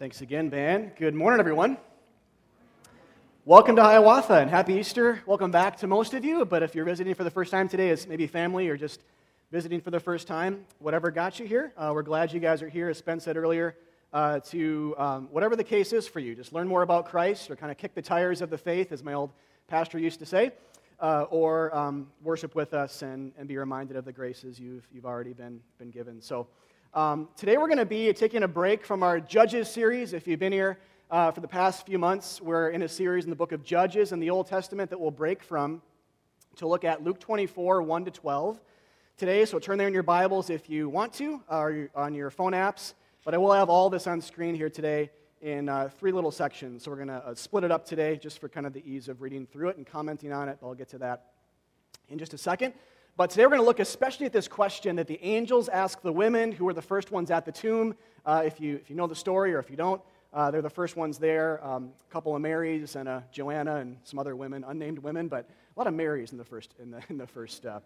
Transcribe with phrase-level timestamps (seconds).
[0.00, 0.92] Thanks again, Ben.
[0.96, 1.76] Good morning, everyone.
[3.44, 5.20] Welcome to Hiawatha and happy Easter.
[5.26, 7.90] Welcome back to most of you, but if you're visiting for the first time today
[7.90, 9.02] it's maybe family or just
[9.52, 12.68] visiting for the first time, whatever got you here, uh, we're glad you guys are
[12.70, 13.76] here, as Spence said earlier,
[14.14, 16.34] uh, to um, whatever the case is for you.
[16.34, 19.04] Just learn more about Christ or kind of kick the tires of the faith, as
[19.04, 19.32] my old
[19.68, 20.52] pastor used to say,
[21.00, 25.04] uh, or um, worship with us and, and be reminded of the graces you've, you've
[25.04, 26.22] already been, been given.
[26.22, 26.46] So,
[26.92, 30.12] um, today we're going to be taking a break from our Judges series.
[30.12, 30.78] If you've been here
[31.08, 34.10] uh, for the past few months, we're in a series in the book of Judges
[34.10, 35.82] in the Old Testament that we'll break from
[36.56, 38.60] to look at Luke 24, 1 to 12
[39.16, 39.44] today.
[39.44, 42.94] So turn there in your Bibles if you want to, or on your phone apps.
[43.24, 45.10] But I will have all this on screen here today
[45.40, 46.82] in uh, three little sections.
[46.82, 49.08] So we're going to uh, split it up today just for kind of the ease
[49.08, 50.58] of reading through it and commenting on it.
[50.60, 51.26] But I'll get to that
[52.08, 52.74] in just a second.
[53.20, 56.10] But today we're going to look especially at this question that the angels ask the
[56.10, 57.94] women who were the first ones at the tomb.
[58.24, 60.00] Uh, if, you, if you know the story or if you don't,
[60.32, 61.62] uh, they're the first ones there.
[61.62, 65.40] Um, a couple of Marys and a Joanna and some other women, unnamed women, but
[65.76, 67.80] a lot of Marys in the first, in the, in the first uh,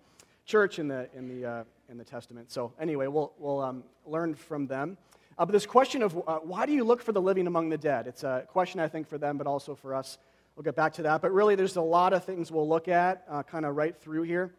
[0.46, 2.52] church in the, in, the, uh, in the Testament.
[2.52, 4.96] So, anyway, we'll, we'll um, learn from them.
[5.36, 7.78] Uh, but this question of uh, why do you look for the living among the
[7.78, 8.06] dead?
[8.06, 10.16] It's a question, I think, for them, but also for us.
[10.55, 11.22] We'll get back to that.
[11.22, 14.55] But really, there's a lot of things we'll look at kind of right through here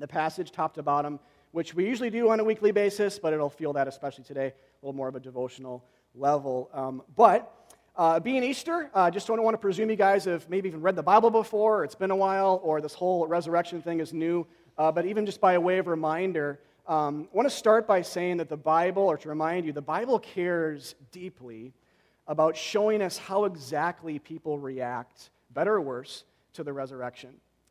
[0.00, 1.20] the passage top to bottom,
[1.52, 4.86] which we usually do on a weekly basis, but it'll feel that especially today, a
[4.86, 5.84] little more of a devotional
[6.14, 6.70] level.
[6.72, 7.54] Um, but
[7.96, 10.80] uh, being Easter, I uh, just don't want to presume you guys have maybe even
[10.80, 14.12] read the Bible before, or it's been a while, or this whole resurrection thing is
[14.12, 14.46] new.
[14.78, 18.38] Uh, but even just by way of reminder, um, I want to start by saying
[18.38, 21.72] that the Bible, or to remind you, the Bible cares deeply
[22.26, 27.30] about showing us how exactly people react, better or worse, to the resurrection.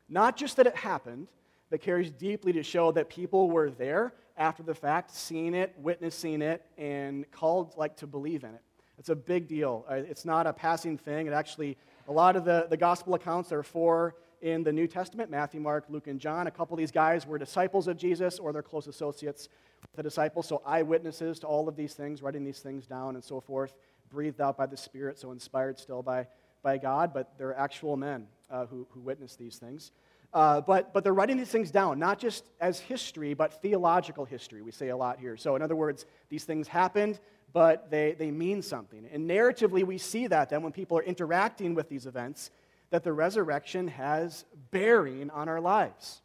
[0.09, 1.27] Not just that it happened,
[1.69, 6.41] that cares deeply to show that people were there after the fact, seeing it, witnessing
[6.41, 8.61] it, and called like to believe in it.
[8.97, 9.85] It's a big deal.
[9.89, 11.27] Uh, it's not a passing thing.
[11.27, 15.29] It actually, a lot of the, the gospel accounts are for in the New Testament
[15.29, 16.47] Matthew, Mark, Luke, and John.
[16.47, 19.49] A couple of these guys were disciples of Jesus or their close associates
[19.81, 23.23] with the disciples, so eyewitnesses to all of these things, writing these things down and
[23.23, 23.73] so forth,
[24.09, 26.27] breathed out by the Spirit, so inspired still by,
[26.61, 29.91] by God, but they're actual men uh, who, who witnessed these things.
[30.33, 34.61] Uh, but, but they're writing these things down, not just as history, but theological history,
[34.61, 35.35] we say a lot here.
[35.35, 37.19] So, in other words, these things happened,
[37.51, 39.07] but they, they mean something.
[39.11, 42.51] And narratively, we see that then when people are interacting with these events,
[42.91, 46.21] that the resurrection has bearing on our lives.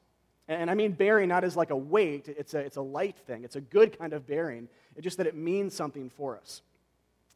[0.49, 3.45] And I mean bearing not as like a weight, it's a, it's a light thing,
[3.45, 4.69] it's a good kind of bearing.
[4.95, 6.63] It's just that it means something for us.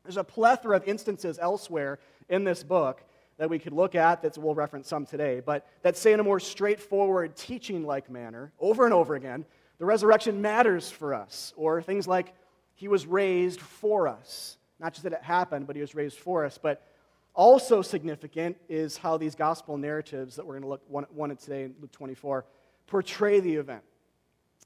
[0.05, 1.99] There's a plethora of instances elsewhere
[2.29, 3.03] in this book
[3.38, 6.25] that we could look at that we'll reference some today, but that say in a
[6.25, 9.44] more straightforward, teaching like manner, over and over again,
[9.78, 11.53] the resurrection matters for us.
[11.56, 12.34] Or things like,
[12.75, 14.56] he was raised for us.
[14.78, 16.59] Not just that it happened, but he was raised for us.
[16.59, 16.84] But
[17.32, 21.38] also significant is how these gospel narratives that we're going to look one, one at
[21.38, 22.44] today in Luke 24
[22.87, 23.82] portray the event.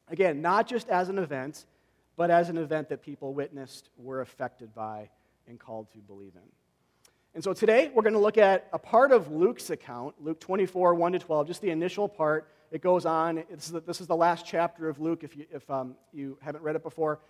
[0.08, 1.66] Again, not just as an event,
[2.16, 5.10] but as an event that people witnessed, were affected by,
[5.48, 6.61] and called to believe in.
[7.34, 10.94] And so today we're going to look at a part of Luke's account, Luke 24,
[10.94, 12.46] 1 to 12, just the initial part.
[12.70, 13.36] It goes on.
[13.50, 16.36] This is the, this is the last chapter of Luke if, you, if um, you
[16.42, 17.20] haven't read it before.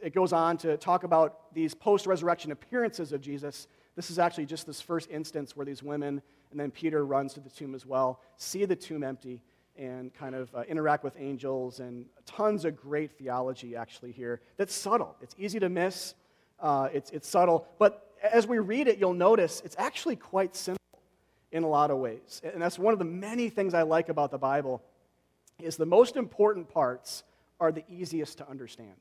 [0.00, 3.68] It goes on to talk about these post resurrection appearances of Jesus.
[3.94, 7.40] This is actually just this first instance where these women, and then Peter runs to
[7.40, 9.44] the tomb as well, see the tomb empty,
[9.78, 14.74] and kind of uh, interact with angels, and tons of great theology actually here that's
[14.74, 15.14] subtle.
[15.20, 16.14] It's easy to miss,
[16.58, 20.78] uh, it's, it's subtle, but as we read it, you'll notice it's actually quite simple
[21.50, 22.40] in a lot of ways.
[22.44, 24.82] And that's one of the many things I like about the Bible
[25.60, 27.24] is the most important parts
[27.60, 28.96] are the easiest to understand.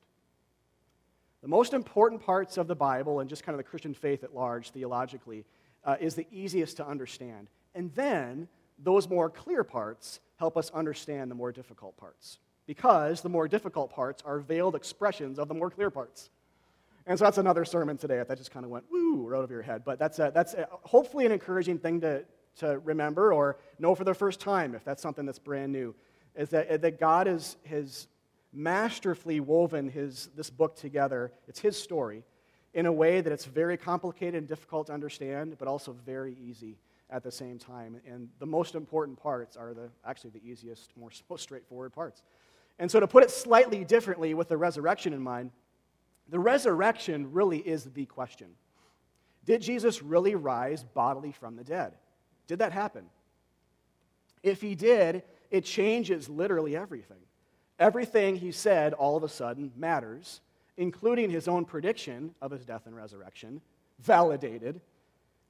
[1.42, 4.36] The most important parts of the Bible and just kind of the Christian faith at
[4.36, 5.46] large, theologically,
[5.84, 7.48] uh, is the easiest to understand.
[7.74, 12.38] And then those more clear parts help us understand the more difficult parts.
[12.68, 16.30] Because the more difficult parts are veiled expressions of the more clear parts.
[17.08, 18.24] And so that's another sermon today.
[18.26, 19.84] That just kind of went woo right over your head.
[19.84, 22.24] But that's, a, that's a, hopefully an encouraging thing to,
[22.58, 25.96] to remember or know for the first time if that's something that's brand new.
[26.36, 28.08] Is that, eh, that God is, has
[28.54, 31.32] masterfully woven his, this book together.
[31.48, 32.24] It's his story
[32.74, 36.78] in a way that it's very complicated and difficult to understand, but also very easy
[37.10, 38.00] at the same time.
[38.08, 42.24] And the most important parts are the, actually the easiest, more straightforward parts.
[42.80, 45.52] And so, to put it slightly differently with the resurrection in mind,
[46.30, 48.48] the resurrection really is the question.
[49.46, 51.94] Did Jesus really rise bodily from the dead?
[52.48, 53.06] Did that happen?
[54.44, 57.18] If he did, it changes literally everything.
[57.80, 60.42] Everything he said all of a sudden matters,
[60.78, 63.62] including his own prediction of his death and resurrection.
[64.00, 64.82] validated.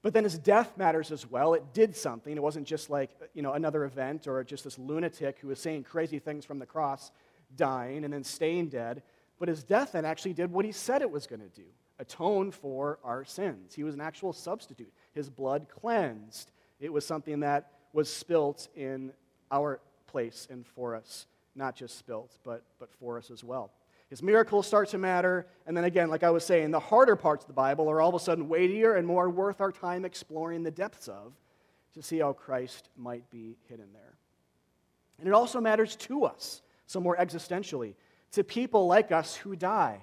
[0.02, 1.54] But then his death matters as well.
[1.54, 2.36] It did something.
[2.36, 5.84] It wasn't just like, you know, another event or just this lunatic who was saying
[5.84, 7.12] crazy things from the cross,
[7.56, 9.04] dying and then staying dead.
[9.42, 11.66] But his death then actually did what he said it was going to do
[11.98, 13.74] atone for our sins.
[13.74, 14.94] He was an actual substitute.
[15.14, 16.52] His blood cleansed.
[16.80, 19.12] It was something that was spilt in
[19.52, 23.72] our place and for us, not just spilt, but, but for us as well.
[24.12, 25.48] His miracles start to matter.
[25.66, 28.10] And then again, like I was saying, the harder parts of the Bible are all
[28.10, 31.34] of a sudden weightier and more worth our time exploring the depths of
[31.96, 34.14] to see how Christ might be hidden there.
[35.18, 37.96] And it also matters to us, so more existentially,
[38.32, 40.02] to people like us who die,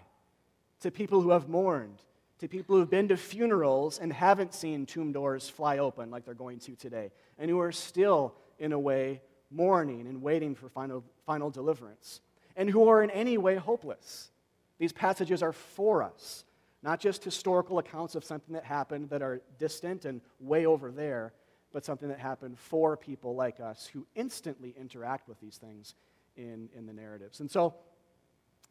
[0.81, 2.03] to people who have mourned,
[2.39, 6.35] to people who've been to funerals and haven't seen tomb doors fly open like they're
[6.35, 9.21] going to today, and who are still, in a way,
[9.51, 12.21] mourning and waiting for final, final deliverance
[12.59, 14.31] and who are in any way hopeless.
[14.79, 16.45] These passages are for us,
[16.83, 21.33] not just historical accounts of something that happened that are distant and way over there,
[21.73, 25.95] but something that happened for people like us who instantly interact with these things
[26.37, 27.41] in, in the narratives.
[27.41, 27.75] And so,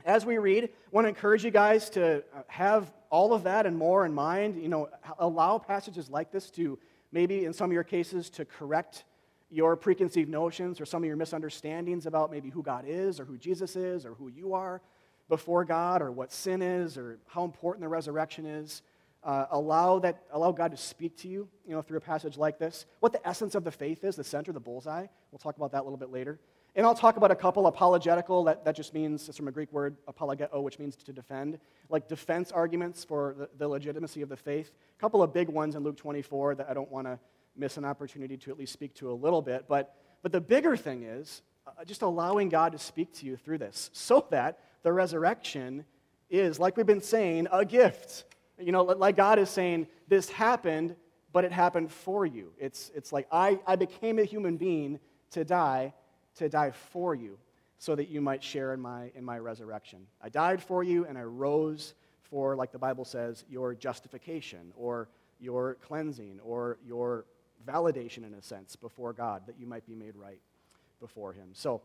[0.06, 3.66] as we read, I want to encourage you guys to uh, have all of that
[3.66, 4.62] and more in mind.
[4.62, 4.90] You know,
[5.20, 6.80] allow passages like this to
[7.12, 9.04] maybe, in some of your cases, to correct
[9.50, 13.38] your preconceived notions or some of your misunderstandings about maybe who God is or who
[13.38, 14.82] Jesus is or who you are
[15.30, 18.82] before God or what sin is or how important the resurrection is.
[19.24, 22.60] Uh, allow, that, allow God to speak to you, you know, through a passage like
[22.60, 22.86] this.
[23.00, 25.08] What the essence of the faith is, the center, the bullseye.
[25.32, 26.40] We'll talk about that a little bit later.
[26.78, 29.74] And I'll talk about a couple apologetical, that, that just means, it's from a Greek
[29.74, 31.58] word, apologeto, which means to defend,
[31.90, 34.70] like defense arguments for the, the legitimacy of the faith.
[34.96, 37.18] A couple of big ones in Luke 24 that I don't want to
[37.56, 39.66] miss an opportunity to at least speak to a little bit.
[39.68, 43.58] But, but the bigger thing is uh, just allowing God to speak to you through
[43.58, 45.84] this so that the resurrection
[46.30, 48.26] is, like we've been saying, a gift.
[48.60, 50.96] You know, like God is saying, this happened,
[51.34, 52.54] but it happened for you.
[52.60, 55.00] It's, it's like I, I became a human being
[55.32, 55.96] to die,
[56.38, 57.38] to die for you,
[57.80, 60.00] so that you might share in my, in my resurrection.
[60.22, 65.08] I died for you, and I rose for, like the Bible says, your justification or
[65.40, 67.26] your cleansing or your
[67.68, 70.40] validation, in a sense, before God, that you might be made right
[71.00, 71.50] before Him.
[71.54, 71.82] So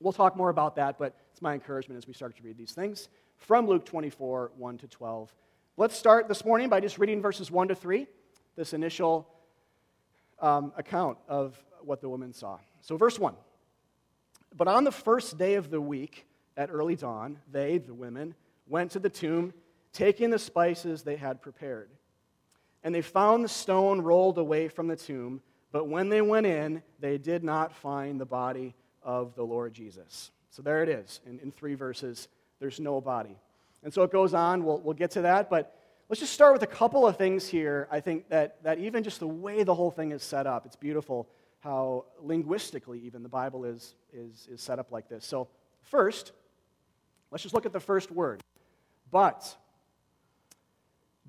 [0.00, 2.72] we'll talk more about that, but it's my encouragement as we start to read these
[2.72, 5.34] things from Luke 24, 1 to 12.
[5.76, 8.06] Let's start this morning by just reading verses 1 to 3,
[8.56, 9.28] this initial
[10.40, 12.58] um, account of what the woman saw.
[12.80, 13.34] So, verse 1
[14.56, 18.34] But on the first day of the week, at early dawn, they, the women,
[18.68, 19.52] went to the tomb,
[19.92, 21.90] taking the spices they had prepared.
[22.82, 25.40] And they found the stone rolled away from the tomb,
[25.72, 30.30] but when they went in, they did not find the body of the Lord Jesus.
[30.50, 32.28] So there it is in, in three verses.
[32.60, 33.36] There's no body.
[33.82, 34.64] And so it goes on.
[34.64, 35.50] We'll, we'll get to that.
[35.50, 35.76] But
[36.08, 37.88] let's just start with a couple of things here.
[37.90, 40.76] I think that, that even just the way the whole thing is set up, it's
[40.76, 41.28] beautiful
[41.64, 45.24] how linguistically, even the Bible is, is, is set up like this.
[45.24, 45.48] So,
[45.80, 46.32] first,
[47.30, 48.42] let's just look at the first word.
[49.10, 49.56] But.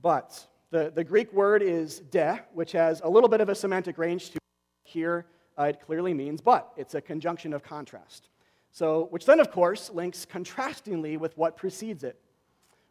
[0.02, 0.46] But.
[0.72, 4.32] The, the Greek word is de, which has a little bit of a semantic range
[4.32, 4.40] to.
[4.84, 5.26] Here,
[5.58, 6.70] uh, it clearly means but.
[6.76, 8.28] It's a conjunction of contrast.
[8.74, 12.20] So, which then, of course, links contrastingly with what precedes it,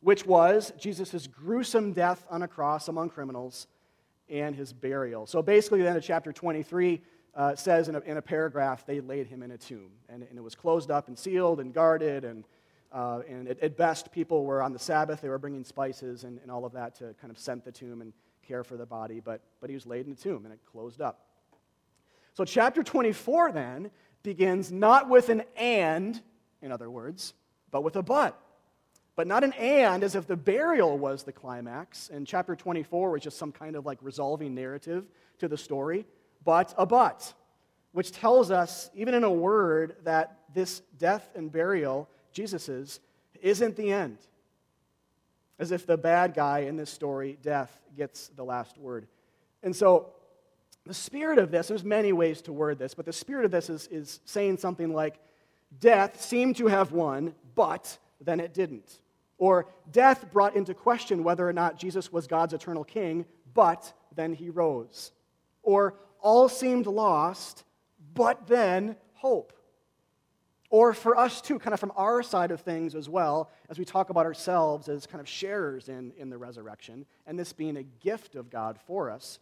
[0.01, 3.67] which was Jesus' gruesome death on a cross among criminals
[4.31, 5.27] and his burial.
[5.27, 7.03] So, basically, the end of chapter 23
[7.37, 9.91] uh, says in a, in a, paragraph, they laid him in a tomb.
[10.09, 12.45] And, and, it was closed up and sealed and guarded and
[12.95, 16.39] uh, and at, at, best, people were on the Sabbath, they were bringing spices and,
[16.43, 18.13] and all of that to kind of scent the tomb and
[18.47, 21.01] care for the body, but, but he was laid in the tomb and it closed
[21.01, 21.27] up.
[22.35, 23.91] So, chapter 24 then
[24.23, 26.21] begins not with an and,
[26.63, 27.35] in other words,
[27.73, 28.41] but with a but.
[29.17, 33.23] But not an and as if the burial was the climax, and chapter 24 was
[33.23, 35.05] just some kind of like resolving narrative
[35.39, 36.07] to the story,
[36.45, 37.33] but a but,
[37.93, 43.01] which tells us, even in a word, that this death and burial Jesus's,
[43.41, 44.19] isn't the end.
[45.59, 49.07] As if the bad guy in this story, death, gets the last word.
[49.63, 50.11] And so,
[50.85, 53.71] the spirit of this, there's many ways to word this, but the spirit of this
[53.71, 55.19] is, is saying something like,
[55.81, 59.01] Death seemed to have won, but then it didn't.
[59.39, 63.25] Or death brought into question whether or not Jesus was God's eternal king,
[63.55, 65.13] but then he rose.
[65.63, 65.95] Or
[66.25, 67.65] all seemed lost,
[68.15, 69.53] but then hope.
[70.71, 73.85] Or for us too, kind of from our side of things as well, as we
[73.85, 77.85] talk about ourselves as kind of sharers in, in the resurrection, and this being a
[77.85, 79.39] gift of God for us,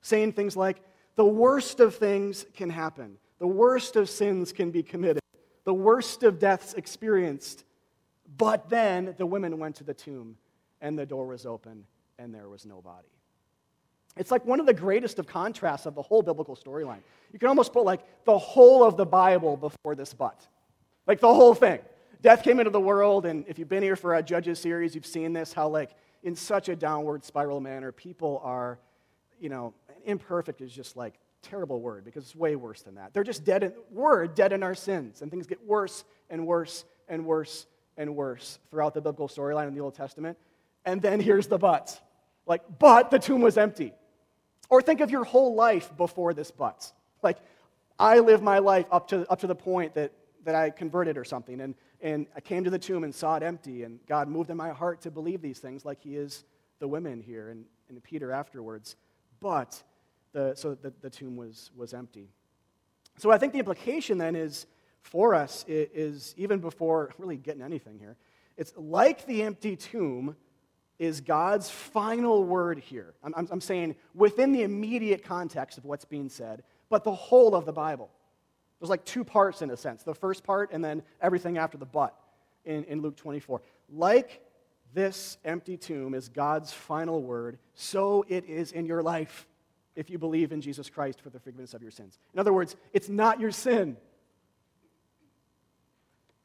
[0.00, 0.80] saying things like,
[1.16, 5.22] the worst of things can happen, the worst of sins can be committed,
[5.64, 7.64] the worst of deaths experienced.
[8.38, 10.36] But then the women went to the tomb,
[10.80, 11.84] and the door was open,
[12.18, 13.08] and there was no body.
[14.20, 17.00] It's like one of the greatest of contrasts of the whole biblical storyline.
[17.32, 20.46] You can almost put like the whole of the Bible before this but.
[21.06, 21.78] Like the whole thing.
[22.20, 25.06] Death came into the world, and if you've been here for a Judges series, you've
[25.06, 28.78] seen this how, like, in such a downward spiral manner, people are,
[29.40, 29.72] you know,
[30.04, 33.14] imperfect is just like terrible word because it's way worse than that.
[33.14, 33.62] They're just dead.
[33.62, 37.64] In, we're dead in our sins, and things get worse and worse and worse
[37.96, 40.36] and worse throughout the biblical storyline in the Old Testament.
[40.84, 41.98] And then here's the but.
[42.46, 43.94] Like, but the tomb was empty.
[44.70, 46.92] Or think of your whole life before this but.
[47.22, 47.38] Like,
[47.98, 50.12] I lived my life up to, up to the point that,
[50.44, 53.42] that I converted or something, and, and I came to the tomb and saw it
[53.42, 56.44] empty, and God moved in my heart to believe these things like He is
[56.78, 58.96] the women here and, and Peter afterwards.
[59.40, 59.82] But,
[60.32, 62.28] the, so the, the tomb was, was empty.
[63.18, 64.66] So I think the implication then is
[65.02, 68.16] for us is even before really getting anything here,
[68.56, 70.36] it's like the empty tomb
[71.00, 73.14] is God's final word here.
[73.24, 77.64] I'm, I'm, saying within the immediate context of what's being said, but the whole of
[77.64, 78.10] the Bible.
[78.78, 81.86] There's like two parts in a sense the first part and then everything after the
[81.86, 82.14] but
[82.66, 83.62] in, in Luke 24.
[83.90, 84.42] Like
[84.92, 89.46] this empty tomb is God's final word, so it is in your life
[89.96, 92.18] if you believe in Jesus Christ for the forgiveness of your sins.
[92.34, 93.96] In other words, it's not your sin.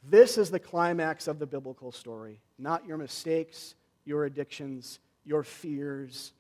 [0.10, 6.34] This is the climax of the biblical story, not your mistakes, your addictions, your fears,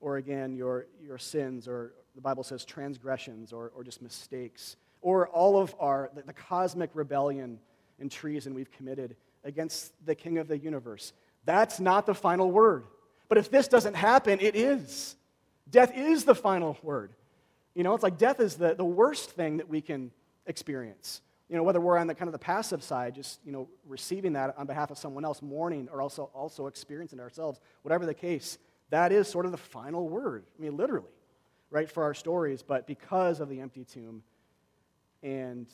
[0.00, 5.28] or again, your, your sins, or the Bible says transgressions, or, or just mistakes, or
[5.28, 7.58] all of our, the, the cosmic rebellion
[8.00, 11.12] and treason we've committed against the King of the universe.
[11.44, 12.84] That's not the final word.
[13.28, 15.16] But if this doesn't happen, it is.
[15.70, 17.12] Death is the final word.
[17.74, 20.10] You know, it's like death is the, the worst thing that we can
[20.46, 21.22] experience
[21.52, 24.32] you know, whether we're on the kind of the passive side, just, you know, receiving
[24.32, 28.56] that on behalf of someone else, mourning, or also, also experiencing ourselves, whatever the case,
[28.88, 30.46] that is sort of the final word.
[30.58, 31.12] I mean, literally,
[31.68, 34.22] right, for our stories, but because of the empty tomb
[35.22, 35.66] and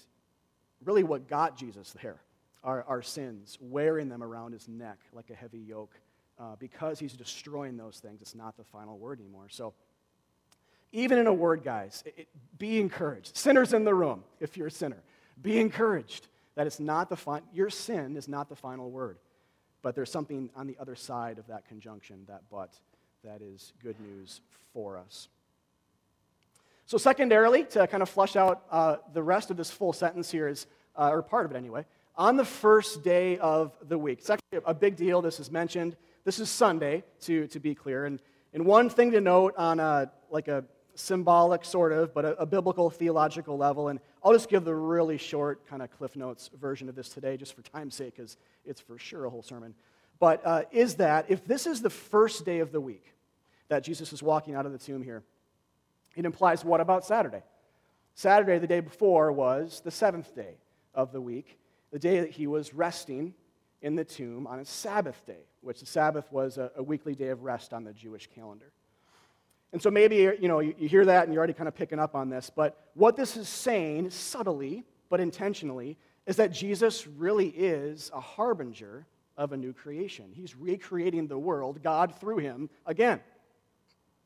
[0.84, 2.22] really what got Jesus there,
[2.64, 5.94] our, our sins, wearing them around his neck like a heavy yoke,
[6.40, 9.46] uh, because he's destroying those things, it's not the final word anymore.
[9.48, 9.74] So,
[10.90, 13.36] even in a word, guys, it, it, be encouraged.
[13.36, 15.04] Sinners in the room, if you're a sinner.
[15.42, 19.18] Be encouraged that it's not the fi- your sin is not the final word,
[19.82, 22.74] but there's something on the other side of that conjunction, that but,
[23.24, 24.40] that is good news
[24.72, 25.28] for us.
[26.86, 30.48] So, secondarily, to kind of flush out uh, the rest of this full sentence here
[30.48, 30.66] is,
[30.96, 31.84] uh, or part of it anyway,
[32.16, 34.18] on the first day of the week.
[34.18, 35.22] It's actually a big deal.
[35.22, 35.96] This is mentioned.
[36.24, 38.06] This is Sunday, to, to be clear.
[38.06, 38.20] And,
[38.52, 40.64] and one thing to note on a, like a
[40.98, 43.88] symbolic, sort of, but a, a, biblical, theological level.
[43.88, 47.36] And I'll just give the really short, kind of Cliff Notes version of this today,
[47.36, 49.74] just for time's sake, because it's for sure a whole sermon.
[50.18, 53.14] But uh, is that if this is the first day of the week
[53.68, 55.22] that Jesus is walking out of the tomb here,
[56.16, 57.42] it implies what about Saturday?
[58.14, 60.56] Saturday, the day before, was the seventh day
[60.94, 61.58] of the week,
[61.92, 63.34] the day that he was resting
[63.80, 67.28] in the tomb on a Sabbath day, which the Sabbath was a, a weekly day
[67.28, 68.72] of rest on the Jewish calendar.
[69.72, 72.14] And so maybe you know you, hear that and you're already kind of picking up
[72.14, 78.10] on this, but what this is saying subtly but intentionally is that Jesus really is
[78.14, 79.06] a harbinger
[79.36, 80.26] of a new creation.
[80.34, 83.20] He's recreating the world, God through him again.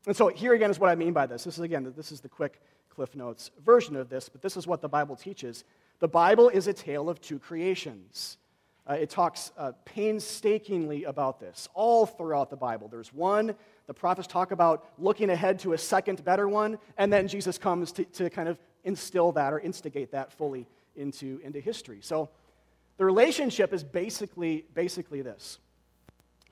[0.05, 1.45] And so here again is what I mean by this.
[1.45, 4.67] This is again, this is the quick Cliff Notes version of this, but this is
[4.67, 5.63] what the Bible teaches.
[5.99, 8.37] The Bible is a tale of two creations.
[8.85, 12.89] Uh, it talks uh, painstakingly about this all throughout the Bible.
[12.89, 13.55] There's one,
[13.87, 17.91] the prophets talk about looking ahead to a second, better one, and then Jesus comes
[17.93, 21.99] to, to kind of instill that or instigate that fully into, into history.
[22.01, 22.29] So
[22.97, 25.59] the relationship is basically, basically this.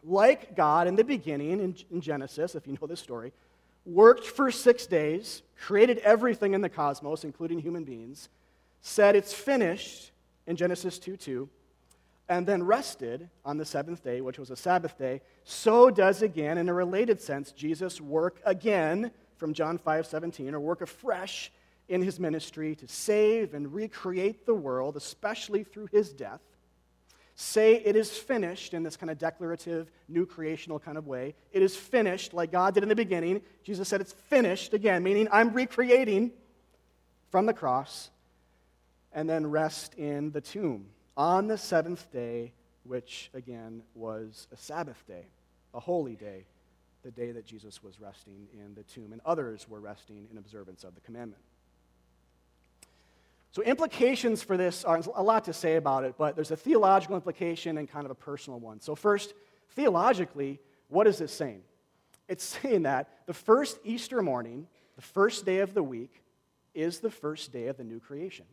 [0.03, 3.31] Like God in the beginning in, in Genesis, if you know this story,
[3.85, 8.29] worked for six days, created everything in the cosmos, including human beings,
[8.81, 10.11] said it's finished
[10.47, 11.50] in Genesis 2 2
[12.31, 16.57] and then rested on the seventh day, which was a Sabbath day, so does again,
[16.57, 21.51] in a related sense, Jesus work again from John 5 17, or work afresh
[21.89, 26.39] in his ministry to save and recreate the world, especially through his death.
[27.35, 31.35] Say it is finished in this kind of declarative, new creational kind of way.
[31.51, 33.41] It is finished, like God did in the beginning.
[33.65, 36.31] Jesus said it's finished again, meaning I'm recreating
[37.29, 38.09] from the cross,
[39.11, 40.85] and then rest in the tomb
[41.21, 42.51] on the seventh day,
[42.83, 45.27] which again was a Sabbath day,
[45.71, 46.47] a holy day,
[47.03, 50.83] the day that Jesus was resting in the tomb, and others were resting in observance
[50.83, 51.43] of the commandment.
[53.51, 57.15] So, implications for this are a lot to say about it, but there's a theological
[57.15, 58.81] implication and kind of a personal one.
[58.81, 59.35] So, first,
[59.75, 61.61] theologically, what is this saying?
[62.29, 66.23] It's saying that the first Easter morning, the first day of the week,
[66.73, 68.45] is the first day of the new creation.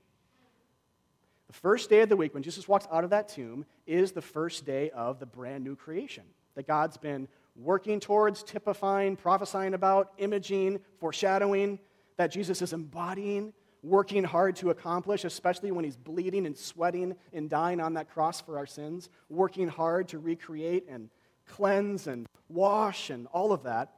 [1.48, 4.22] The first day of the week, when Jesus walks out of that tomb, is the
[4.22, 6.24] first day of the brand new creation
[6.54, 7.26] that God's been
[7.56, 11.78] working towards, typifying, prophesying about, imaging, foreshadowing,
[12.18, 17.48] that Jesus is embodying, working hard to accomplish, especially when he's bleeding and sweating and
[17.48, 21.08] dying on that cross for our sins, working hard to recreate and
[21.46, 23.94] cleanse and wash and all of that.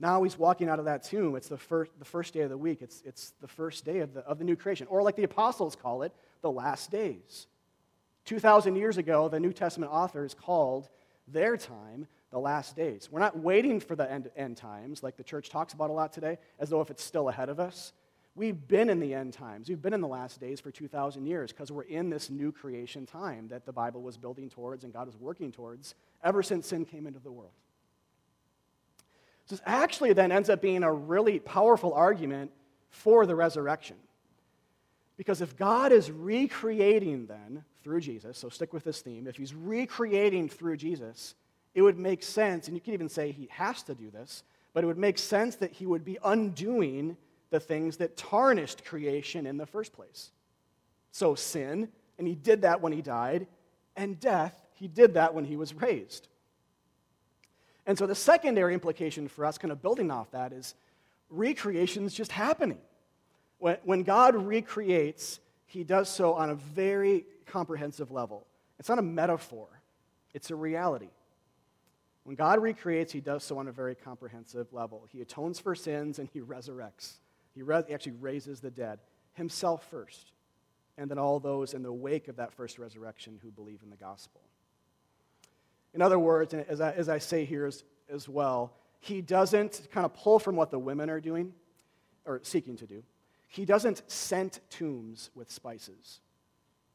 [0.00, 1.34] Now he's walking out of that tomb.
[1.34, 2.82] It's the first, the first day of the week.
[2.82, 4.86] It's, it's the first day of the, of the new creation.
[4.88, 7.46] Or, like the apostles call it, the last days.
[8.24, 10.88] 2,000 years ago, the New Testament authors called
[11.26, 13.08] their time the last days.
[13.10, 16.12] We're not waiting for the end, end times, like the church talks about a lot
[16.12, 17.92] today, as though if it's still ahead of us.
[18.34, 19.68] We've been in the end times.
[19.68, 23.04] We've been in the last days for 2,000 years because we're in this new creation
[23.04, 26.84] time that the Bible was building towards and God was working towards ever since sin
[26.84, 27.50] came into the world.
[29.48, 32.50] This actually then ends up being a really powerful argument
[32.90, 33.96] for the resurrection.
[35.16, 39.54] Because if God is recreating then through Jesus, so stick with this theme, if he's
[39.54, 41.34] recreating through Jesus,
[41.74, 44.84] it would make sense, and you could even say he has to do this, but
[44.84, 47.16] it would make sense that he would be undoing
[47.50, 50.30] the things that tarnished creation in the first place.
[51.10, 51.88] So, sin,
[52.18, 53.46] and he did that when he died,
[53.96, 56.28] and death, he did that when he was raised.
[57.88, 60.74] And so, the secondary implication for us, kind of building off that, is
[61.30, 62.78] recreation is just happening.
[63.56, 68.46] When, when God recreates, he does so on a very comprehensive level.
[68.78, 69.68] It's not a metaphor,
[70.34, 71.08] it's a reality.
[72.24, 75.08] When God recreates, he does so on a very comprehensive level.
[75.10, 77.14] He atones for sins and he resurrects.
[77.54, 78.98] He, re- he actually raises the dead,
[79.32, 80.32] himself first,
[80.98, 83.96] and then all those in the wake of that first resurrection who believe in the
[83.96, 84.42] gospel.
[85.94, 90.04] In other words, as I, as I say here as, as well, he doesn't kind
[90.04, 91.52] of pull from what the women are doing
[92.24, 93.02] or seeking to do.
[93.48, 96.20] He doesn't scent tombs with spices.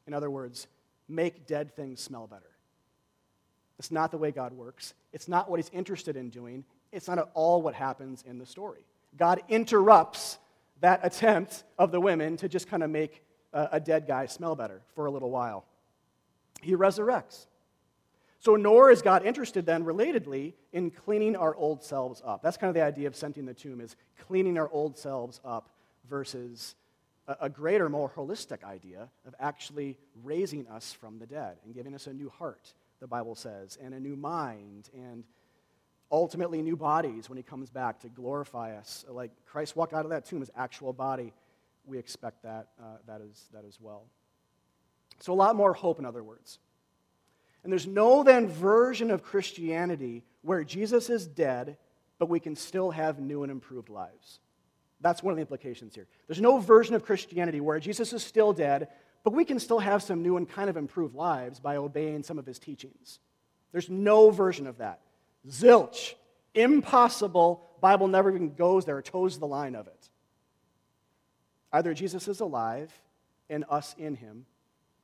[0.06, 0.68] In other words,
[1.08, 2.42] make dead things smell better.
[3.76, 4.94] That's not the way God works.
[5.12, 6.64] It's not what he's interested in doing.
[6.92, 8.84] It's not at all what happens in the story.
[9.16, 10.38] God interrupts
[10.80, 14.54] that attempt of the women to just kind of make a, a dead guy smell
[14.54, 15.64] better for a little while.
[16.60, 17.46] He resurrects.
[18.44, 22.42] So, nor is God interested then, relatedly, in cleaning our old selves up.
[22.42, 25.70] That's kind of the idea of scenting the tomb, is cleaning our old selves up
[26.10, 26.74] versus
[27.26, 31.94] a, a greater, more holistic idea of actually raising us from the dead and giving
[31.94, 35.24] us a new heart, the Bible says, and a new mind, and
[36.12, 39.06] ultimately new bodies when he comes back to glorify us.
[39.08, 41.32] Like Christ walked out of that tomb, his actual body,
[41.86, 44.04] we expect that, uh, that, is, that as well.
[45.20, 46.58] So, a lot more hope, in other words.
[47.64, 51.78] And there's no then version of Christianity where Jesus is dead,
[52.18, 54.38] but we can still have new and improved lives.
[55.00, 56.06] That's one of the implications here.
[56.26, 58.88] There's no version of Christianity where Jesus is still dead,
[59.24, 62.38] but we can still have some new and kind of improved lives by obeying some
[62.38, 63.18] of his teachings.
[63.72, 65.00] There's no version of that.
[65.48, 66.14] Zilch.
[66.54, 67.66] Impossible.
[67.80, 70.08] Bible never even goes there, toes the line of it.
[71.72, 72.92] Either Jesus is alive
[73.50, 74.46] and us in him,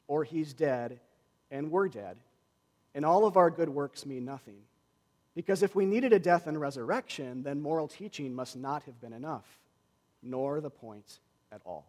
[0.06, 1.00] or he's dead
[1.50, 2.16] and we're dead.
[2.94, 4.59] And all of our good works mean nothing.
[5.35, 9.12] Because if we needed a death and resurrection, then moral teaching must not have been
[9.12, 9.44] enough
[10.22, 11.18] nor the point
[11.53, 11.87] at all.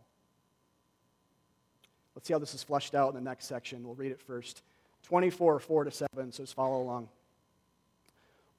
[2.15, 3.83] Let's see how this is fleshed out in the next section.
[3.83, 4.63] We'll read it first
[5.03, 7.09] 24, 4 to 7, so just follow along.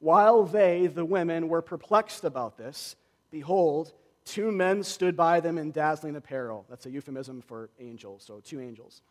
[0.01, 2.97] While they, the women, were perplexed about this,
[3.31, 3.93] behold,
[4.25, 6.67] two men stood by them in dazzling apparel.
[6.69, 9.03] That's a euphemism for angels, so two angels.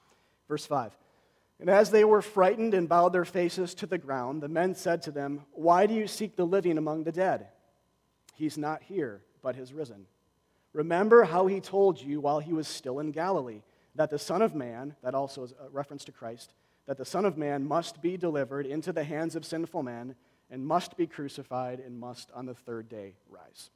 [0.50, 0.92] Verse 5.
[1.62, 5.04] And as they were frightened and bowed their faces to the ground, the men said
[5.04, 7.50] to them, Why do you seek the living among the dead?
[8.34, 10.08] He's not here, but has risen.
[10.74, 13.62] Remember how he told you while he was still in Galilee
[13.94, 16.54] that the Son of Man, that also is a reference to Christ,
[16.88, 20.16] that the Son of Man must be delivered into the hands of sinful men
[20.50, 23.70] and must be crucified and must on the third day rise.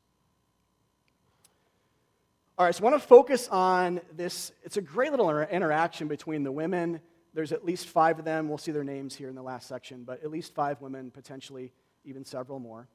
[2.58, 4.52] All right, so I want to focus on this.
[4.64, 7.02] It's a great little interaction between the women.
[7.36, 8.48] There's at least five of them.
[8.48, 11.74] We'll see their names here in the last section, but at least five women, potentially
[12.06, 12.88] even several more,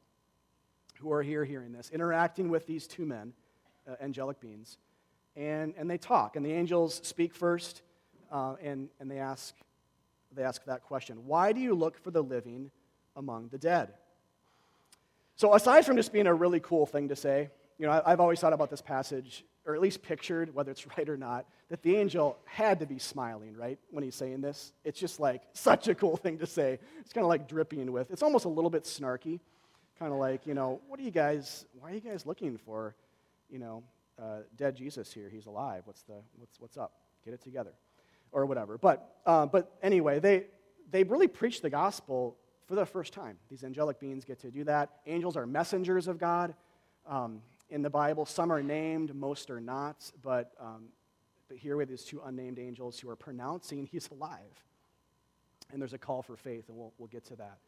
[0.99, 3.35] who are here hearing this, interacting with these two men
[3.87, 4.79] uh, angelic beings.
[5.37, 7.83] And, and they talk, and the angels speak first,
[8.33, 9.55] uh, and, and they, ask,
[10.35, 12.71] they ask that question Why do you look for the living
[13.17, 13.93] among the dead?
[15.37, 18.21] So, aside from just being a really cool thing to say, you know, I, I've
[18.21, 21.83] always thought about this passage, or at least pictured, whether it's right or not, that
[21.83, 24.73] the angel had to be smiling, right, when he's saying this.
[24.85, 26.79] It's just like such a cool thing to say.
[27.01, 29.41] It's kind of like dripping with, it's almost a little bit snarky
[30.01, 32.95] kind of like, you know, what are you guys, why are you guys looking for,
[33.51, 33.83] you know,
[34.21, 35.29] uh, dead Jesus here?
[35.31, 35.83] He's alive.
[35.85, 36.93] What's, the, what's, what's up?
[37.23, 37.73] Get it together.
[38.33, 38.79] Or whatever.
[38.79, 40.47] But, uh, but anyway, they,
[40.91, 43.37] they really preach the gospel for the first time.
[43.51, 44.89] These angelic beings get to do that.
[45.07, 46.55] Angels are messengers of God.
[47.07, 50.11] Um, in the Bible, some are named, most are not.
[50.23, 50.87] But, um,
[51.49, 54.65] but here we have these two unnamed angels who are pronouncing he's alive.
[55.73, 57.59] And there's a call for faith, and we'll, we'll get to that.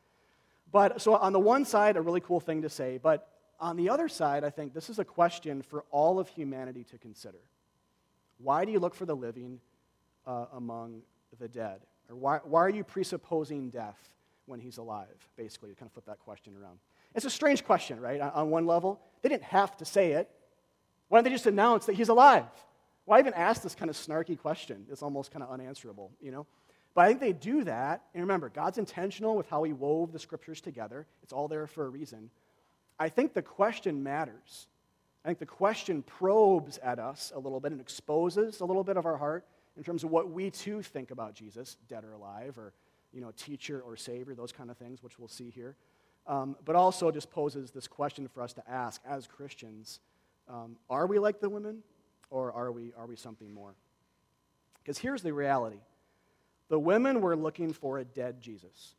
[0.71, 3.29] But so on the one side, a really cool thing to say, but
[3.61, 6.99] on the other side, I think this is a question for all of humanity to
[6.99, 7.39] consider.
[8.39, 9.61] Why do you look for the living
[10.27, 11.03] uh, among
[11.39, 11.81] the dead?
[12.09, 13.99] Or why, why are you presupposing death
[14.47, 16.79] when he's alive, basically, to kind of flip that question around?
[17.15, 18.21] It's a strange question, right?
[18.21, 20.31] On one level, they didn't have to say it.
[21.09, 22.47] Why don't they just announce that he's alive?
[23.05, 24.87] Why even ask this kind of snarky question?
[24.91, 26.47] It's almost kind of unanswerable, you know?
[26.95, 28.03] But I think they do that.
[28.15, 31.87] And remember, God's intentional with how he wove the scriptures together, it's all there for
[31.87, 32.31] a reason.
[32.99, 34.69] I think the question matters.
[35.25, 38.97] I think the question probes at us a little bit and exposes a little bit
[38.97, 39.45] of our heart
[39.77, 42.73] in terms of what we too think about Jesus, dead or alive, or
[43.13, 45.77] you know, teacher or savior, those kind of things, which we'll see here.
[46.27, 50.01] Um, but also just poses this question for us to ask as Christians
[50.49, 51.83] um, are we like the women,
[52.31, 53.75] or are we, are we something more?
[54.83, 55.81] Because here's the reality
[56.69, 58.95] the women were looking for a dead Jesus.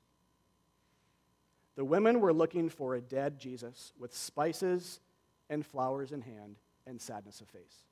[1.75, 4.99] The women were looking for a dead Jesus with spices
[5.49, 7.85] and flowers in hand and sadness of face.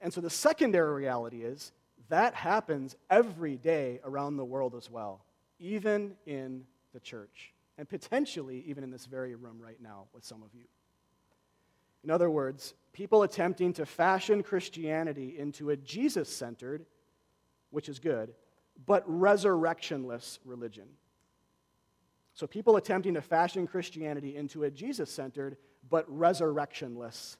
[0.00, 1.72] And so the secondary reality is
[2.08, 5.22] that happens every day around the world as well,
[5.58, 10.42] even in the church, and potentially even in this very room right now with some
[10.42, 10.64] of you.
[12.04, 16.86] In other words, people attempting to fashion Christianity into a Jesus centered
[17.70, 18.32] which is good,
[18.86, 20.88] but resurrectionless religion.
[22.34, 25.56] So people attempting to fashion Christianity into a Jesus centered
[25.90, 27.36] but resurrectionless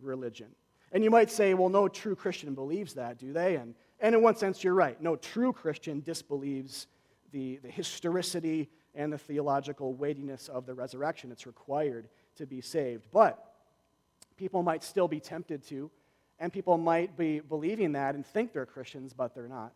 [0.00, 0.48] religion.
[0.92, 3.56] And you might say, well, no true Christian believes that, do they?
[3.56, 5.00] And, and in one sense, you're right.
[5.02, 6.86] No true Christian disbelieves
[7.32, 11.32] the, the historicity and the theological weightiness of the resurrection.
[11.32, 13.06] It's required to be saved.
[13.12, 13.42] But
[14.36, 15.90] people might still be tempted to
[16.38, 19.72] and people might be believing that and think they're Christians, but they're not.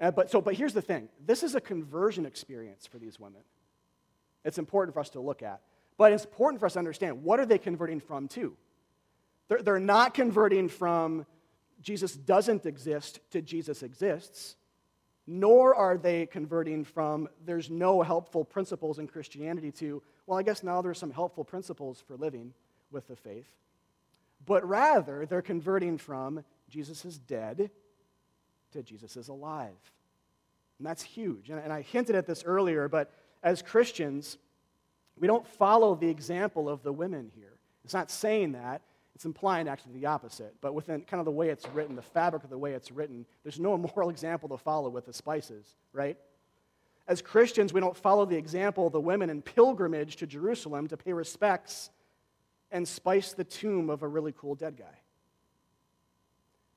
[0.00, 3.40] Uh, but, so, but here's the thing this is a conversion experience for these women.
[4.44, 5.60] It's important for us to look at.
[5.96, 8.54] But it's important for us to understand what are they converting from to?
[9.48, 11.24] They're, they're not converting from
[11.80, 14.56] Jesus doesn't exist to Jesus exists,
[15.26, 20.62] nor are they converting from there's no helpful principles in Christianity to, well, I guess
[20.62, 22.52] now there's some helpful principles for living
[22.90, 23.46] with the faith
[24.46, 27.70] but rather they're converting from Jesus is dead
[28.72, 29.76] to Jesus is alive.
[30.78, 31.50] And that's huge.
[31.50, 33.10] And, I hinted at this earlier, but
[33.42, 34.36] as Christians,
[35.18, 37.54] we don't follow the example of the women here.
[37.84, 38.82] It's not saying that,
[39.16, 40.54] it's implying actually the opposite.
[40.60, 43.24] But within kind of the way it's written, the fabric of the way it's written,
[43.44, 46.18] there's no moral example to follow with the spices, right?
[47.08, 50.98] As Christians, we don't follow the example of the women in pilgrimage to Jerusalem to
[50.98, 51.88] pay respects
[52.70, 54.84] and spice the tomb of a really cool dead guy.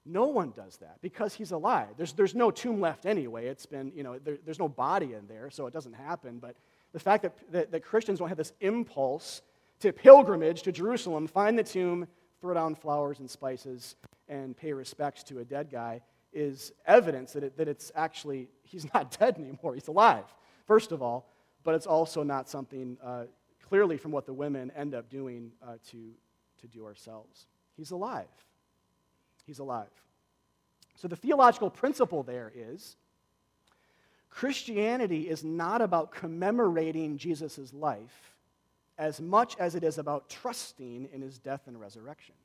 [0.06, 1.90] No one does that because he's alive.
[1.98, 3.48] There's, there's no tomb left anyway.
[3.48, 6.40] It's been, you know, there, there's no body in there, so it doesn't happen.
[6.40, 6.56] But
[6.94, 9.42] the fact that, that, that Christians don't have this impulse
[9.82, 12.08] to pilgrimage to Jerusalem, find the tomb,
[12.42, 13.96] throw down flowers and spices,
[14.28, 18.92] and pay respects to a dead guy is evidence that, it, that it's actually, he's
[18.94, 19.74] not dead anymore.
[19.74, 20.26] He's alive,
[20.66, 21.28] first of all.
[21.64, 23.26] But it's also not something uh,
[23.68, 26.12] clearly from what the women end up doing uh, to,
[26.62, 27.48] to do ourselves.
[27.76, 28.28] He's alive.
[29.46, 29.90] He's alive.
[30.96, 32.96] So the theological principle there is
[34.30, 38.36] Christianity is not about commemorating Jesus' life
[39.00, 42.36] as much as it is about trusting in his death and resurrection.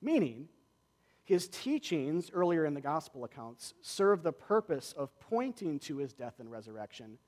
[0.00, 0.48] Meaning,
[1.24, 6.34] his teachings earlier in the gospel accounts serve the purpose of pointing to his death
[6.38, 7.18] and resurrection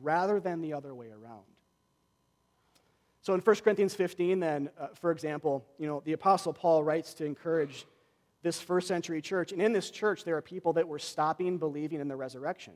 [0.00, 1.44] rather than the other way around.
[3.20, 7.12] So in 1 Corinthians 15, then, uh, for example, you know, the Apostle Paul writes
[7.14, 7.84] to encourage
[8.42, 9.52] this first century church.
[9.52, 12.74] And in this church, there are people that were stopping believing in the resurrection.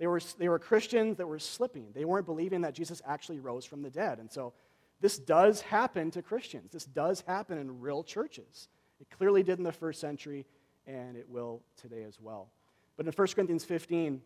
[0.00, 1.88] They were, they were Christians that were slipping.
[1.94, 4.18] They weren't believing that Jesus actually rose from the dead.
[4.18, 4.54] And so
[5.02, 6.72] this does happen to Christians.
[6.72, 8.68] This does happen in real churches.
[8.98, 10.46] It clearly did in the first century,
[10.86, 12.48] and it will today as well.
[12.96, 14.22] But in 1 Corinthians 15,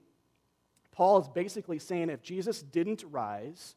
[0.93, 3.75] Paul is basically saying if Jesus didn't rise,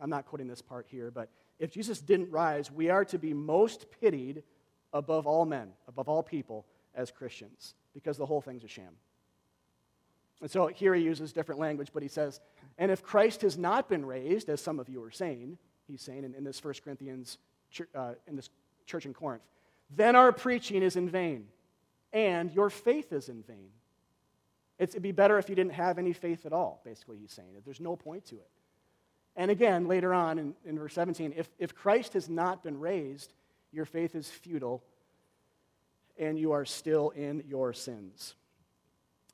[0.00, 1.30] I'm not quoting this part here, but
[1.60, 4.42] if Jesus didn't rise, we are to be most pitied
[4.92, 8.96] above all men, above all people as Christians, because the whole thing's a sham.
[10.40, 12.40] And so here he uses different language, but he says,
[12.78, 16.24] And if Christ has not been raised, as some of you are saying, he's saying
[16.24, 17.38] in, in this 1 Corinthians,
[17.94, 18.50] uh, in this
[18.86, 19.42] church in Corinth,
[19.94, 21.46] then our preaching is in vain,
[22.12, 23.70] and your faith is in vain.
[24.78, 27.48] It's, it'd be better if you didn't have any faith at all, basically, he's saying.
[27.64, 28.50] There's no point to it.
[29.36, 33.32] And again, later on in, in verse 17, if, if Christ has not been raised,
[33.72, 34.82] your faith is futile
[36.18, 38.34] and you are still in your sins.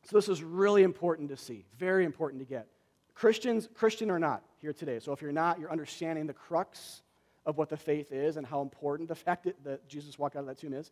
[0.05, 2.67] So, this is really important to see, very important to get.
[3.15, 4.99] Christians, Christian or not, here today.
[4.99, 7.03] So, if you're not, you're understanding the crux
[7.47, 10.41] of what the faith is and how important the fact that, that Jesus walked out
[10.41, 10.91] of that tomb is.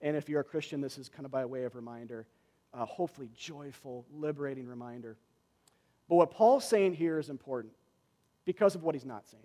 [0.00, 2.26] And if you're a Christian, this is kind of by way of reminder,
[2.74, 5.16] uh, hopefully joyful, liberating reminder.
[6.08, 7.72] But what Paul's saying here is important
[8.44, 9.42] because of what he's not saying.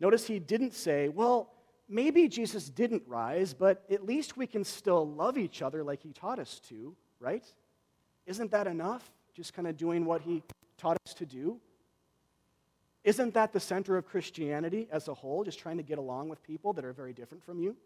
[0.00, 1.52] Notice he didn't say, well,
[1.88, 6.12] maybe Jesus didn't rise, but at least we can still love each other like he
[6.12, 7.44] taught us to, right?
[8.26, 9.10] Isn't that enough?
[9.34, 10.42] Just kind of doing what he
[10.78, 11.58] taught us to do?
[13.04, 16.42] Isn't that the center of Christianity as a whole, just trying to get along with
[16.42, 17.76] people that are very different from you?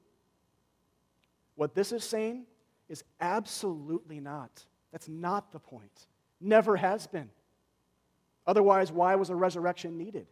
[1.57, 2.47] What this is saying
[2.89, 4.65] is absolutely not.
[4.93, 6.07] That's not the point.
[6.41, 7.29] Never has been.
[8.47, 10.27] Otherwise, why was a resurrection needed?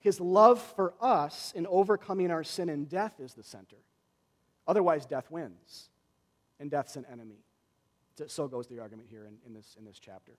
[0.00, 3.76] His love for us in overcoming our sin and death is the center.
[4.66, 5.90] Otherwise, death wins,
[6.60, 7.44] and death's an enemy.
[8.26, 10.32] So goes the argument here in, in, this, in this chapter.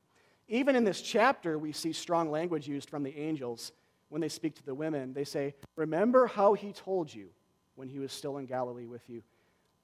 [0.47, 3.71] Even in this chapter, we see strong language used from the angels
[4.09, 5.13] when they speak to the women.
[5.13, 7.29] They say, Remember how he told you
[7.75, 9.23] when he was still in Galilee with you,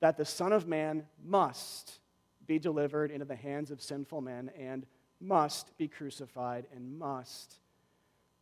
[0.01, 1.99] that the Son of Man must
[2.45, 4.85] be delivered into the hands of sinful men and
[5.21, 7.59] must be crucified and must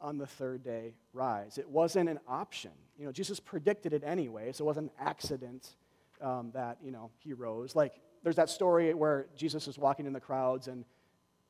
[0.01, 1.57] on the third day rise.
[1.57, 2.71] It wasn't an option.
[2.97, 5.75] You know, Jesus predicted it anyway, so it wasn't an accident
[6.23, 7.75] um, that, you know, he rose.
[7.75, 10.85] Like, there's that story where Jesus is walking in the crowds and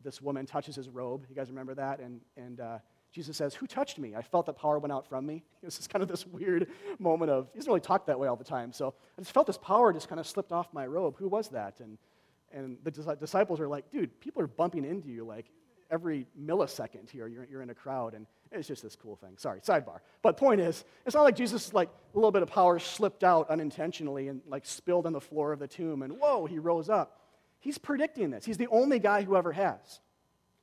[0.03, 1.25] this woman touches his robe.
[1.29, 1.99] You guys remember that?
[1.99, 2.79] And, and uh,
[3.11, 4.15] Jesus says, Who touched me?
[4.15, 5.43] I felt that power went out from me.
[5.61, 6.67] It was just kind of this weird
[6.99, 8.73] moment of, he doesn't really talk that way all the time.
[8.73, 11.15] So I just felt this power just kind of slipped off my robe.
[11.17, 11.79] Who was that?
[11.79, 11.97] And
[12.53, 15.47] and the disciples are like, dude, people are bumping into you like
[15.89, 17.27] every millisecond here.
[17.27, 19.37] You're, you're in a crowd, and it's just this cool thing.
[19.37, 19.99] Sorry, sidebar.
[20.21, 23.49] But point is, it's not like Jesus, like, a little bit of power slipped out
[23.49, 27.19] unintentionally and, like, spilled on the floor of the tomb, and whoa, he rose up.
[27.59, 28.45] He's predicting this.
[28.45, 30.01] He's the only guy who ever has.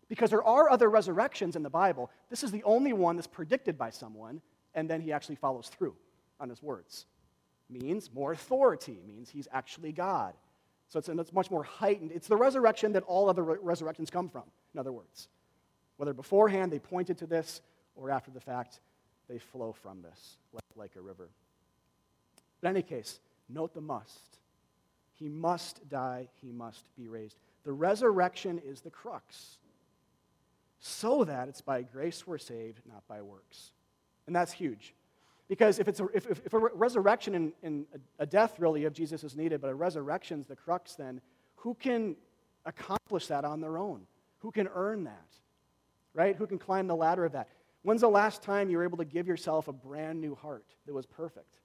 [0.09, 2.11] Because there are other resurrections in the Bible.
[2.31, 4.41] This is the only one that's predicted by someone,
[4.75, 5.95] and then he actually follows through
[6.39, 7.07] on his words.
[7.69, 10.35] Means more authority, means he's actually God.
[10.89, 12.11] So it's, it's much more heightened.
[12.13, 14.43] It's the resurrection that all other re- resurrections come from,
[14.75, 15.29] in other words.
[15.97, 17.63] Whether beforehand they pointed to this
[17.95, 18.81] or after the fact,
[19.29, 21.29] they flow from this like, like a river.
[22.63, 24.39] In any case, note the must.
[25.15, 27.37] He must die, he must be raised.
[27.65, 29.59] The resurrection is the crux,
[30.79, 33.73] so that it's by grace we're saved, not by works.
[34.27, 34.95] And that's huge.
[35.49, 37.87] Because if, it's a, if, if, a resurrection and, and
[38.19, 41.21] a death really of Jesus is needed, but a resurrection's the crux, then
[41.57, 42.17] who can
[42.65, 44.07] accomplish that on their own?
[44.39, 45.29] Who can earn that?
[46.15, 46.37] Right?
[46.37, 47.49] Who can climb the ladder of that?
[47.83, 50.95] When's the last time you were able to give yourself a brand new heart that
[50.95, 51.59] was perfect?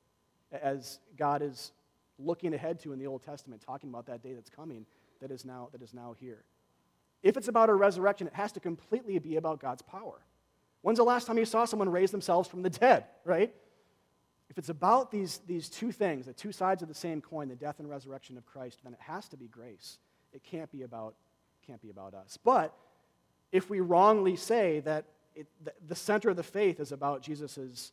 [0.51, 1.73] As God is
[2.17, 4.85] looking ahead to in the Old Testament, talking about that day that's coming,
[5.21, 6.43] that is now, that is now here.
[7.23, 10.21] If it's about a resurrection, it has to completely be about God's power.
[10.81, 13.53] When's the last time you saw someone raise themselves from the dead, right?
[14.49, 17.55] If it's about these, these two things, the two sides of the same coin, the
[17.55, 19.97] death and resurrection of Christ, then it has to be grace.
[20.31, 21.15] It can't be about,
[21.65, 22.37] can't be about us.
[22.41, 22.73] But
[23.51, 27.91] if we wrongly say that it, the, the, center of the faith is about Jesus'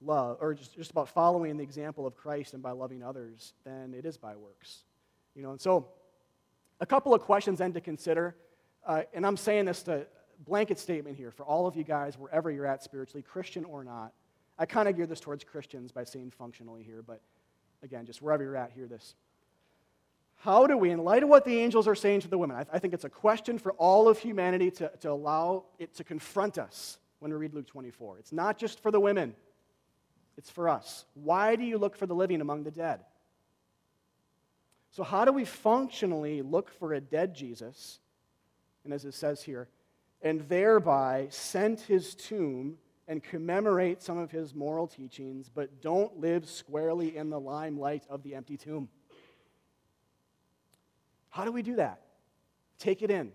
[0.00, 3.94] love, or just, just about following the example of Christ and by loving others, than
[3.94, 4.84] it is by works.
[5.34, 5.88] You know, and so
[6.80, 8.36] a couple of questions then to consider.
[8.86, 10.06] Uh, and I'm saying this to
[10.46, 14.12] blanket statement here for all of you guys, wherever you're at spiritually, Christian or not.
[14.58, 17.20] I kind of gear this towards Christians by saying functionally here, but
[17.82, 19.14] again, just wherever you're at, hear this.
[20.46, 22.66] How do we, in light of what the angels are saying to the women, I,
[22.72, 26.56] I think it's a question for all of humanity to, to allow it to confront
[26.56, 28.20] us when we read Luke 24.
[28.20, 29.34] It's not just for the women,
[30.38, 31.04] it's for us.
[31.14, 33.00] Why do you look for the living among the dead?
[34.92, 37.98] So, how do we functionally look for a dead Jesus?
[38.84, 39.66] And as it says here,
[40.22, 42.78] and thereby scent his tomb
[43.08, 48.22] and commemorate some of his moral teachings, but don't live squarely in the limelight of
[48.22, 48.88] the empty tomb.
[51.36, 52.00] How do we do that?
[52.78, 53.30] Take it in.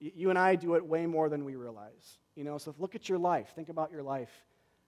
[0.00, 2.18] You and I do it way more than we realize.
[2.34, 3.52] You know, so look at your life.
[3.54, 4.32] Think about your life.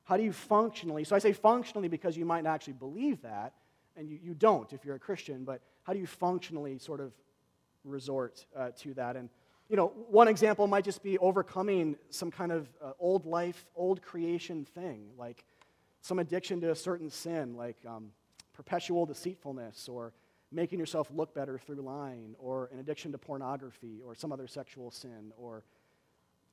[0.03, 1.05] How do you functionally?
[1.05, 3.53] So I say functionally because you might not actually believe that,
[3.97, 7.13] and you, you don't if you're a Christian, but how do you functionally sort of
[7.85, 9.15] resort uh, to that.
[9.15, 9.29] And,
[9.69, 14.03] you know, one example might just be overcoming some kind of uh, old life, old
[14.03, 15.45] creation thing, like
[16.01, 18.11] some addiction to a certain sin, like um,
[18.55, 20.13] perpetual deceitfulness or
[20.55, 24.91] making yourself look better through lying or an addiction to pornography or some other sexual
[24.91, 25.65] sin or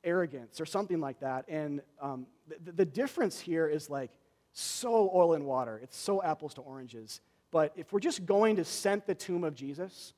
[0.03, 1.45] arrogance or something like that.
[1.47, 4.09] And um, the, the difference here is like
[4.53, 5.79] so oil and water.
[5.83, 7.21] It's so apples to oranges.
[7.51, 10.13] But if we're just going to scent the tomb of Jesus,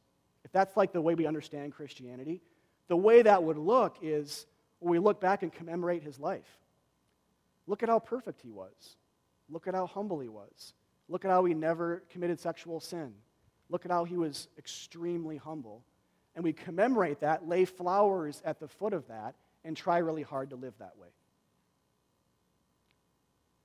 [0.46, 2.42] if that's like the way we understand Christianity,
[2.88, 4.46] the way that would look is
[4.80, 6.60] we look back and commemorate his life.
[7.68, 8.98] Look at how perfect he was.
[9.50, 10.74] Look at how humble he was.
[11.10, 13.14] Look at how he never committed sexual sin.
[13.70, 15.84] Look at how he was extremely humble.
[16.36, 20.50] And we commemorate that, lay flowers at the foot of that, and try really hard
[20.50, 21.08] to live that way.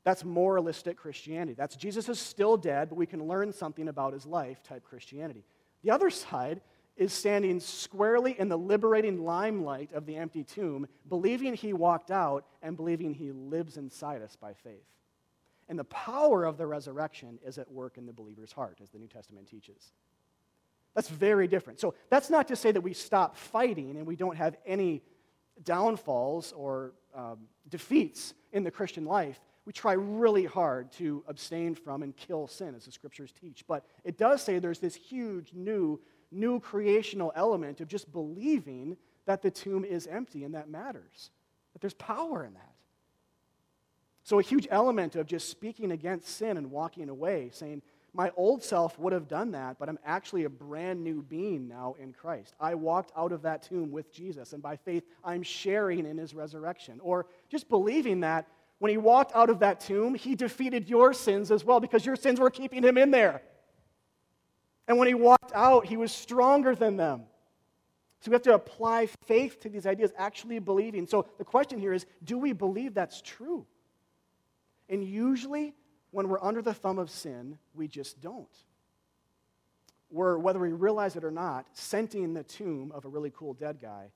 [0.05, 1.55] That's moralistic Christianity.
[1.55, 5.45] That's Jesus is still dead, but we can learn something about his life type Christianity.
[5.83, 6.61] The other side
[6.97, 12.47] is standing squarely in the liberating limelight of the empty tomb, believing he walked out
[12.63, 14.85] and believing he lives inside us by faith.
[15.69, 18.99] And the power of the resurrection is at work in the believer's heart, as the
[18.99, 19.93] New Testament teaches.
[20.95, 21.79] That's very different.
[21.79, 25.03] So that's not to say that we stop fighting and we don't have any
[25.63, 29.41] downfalls or um, defeats in the Christian life.
[29.65, 33.65] We try really hard to abstain from and kill sin, as the scriptures teach.
[33.67, 36.01] But it does say there's this huge new,
[36.31, 41.31] new creational element of just believing that the tomb is empty and that matters,
[41.75, 42.68] that there's power in that.
[44.29, 47.81] So, a huge element of just speaking against sin and walking away, saying,
[48.13, 51.97] My old self would have done that, but I'm actually a brand new being now
[51.99, 52.55] in Christ.
[52.61, 56.35] I walked out of that tomb with Jesus, and by faith, I'm sharing in his
[56.35, 57.01] resurrection.
[57.03, 58.47] Or just believing that
[58.81, 62.17] when he walked out of that tomb, he defeated your sins as well, because your
[62.17, 63.41] sins were keeping him in there.
[64.89, 67.23] And when he walked out, he was stronger than them.
[68.21, 71.07] So we have to apply faith to these ideas, actually believing.
[71.07, 73.65] So the question here is do we believe that's true?
[74.89, 75.75] And usually,
[76.11, 78.49] when we're under the thumb of sin, we just don't.
[80.11, 83.79] We're, whether we realize it or not, scenting the tomb of a really cool dead
[83.81, 84.11] guy,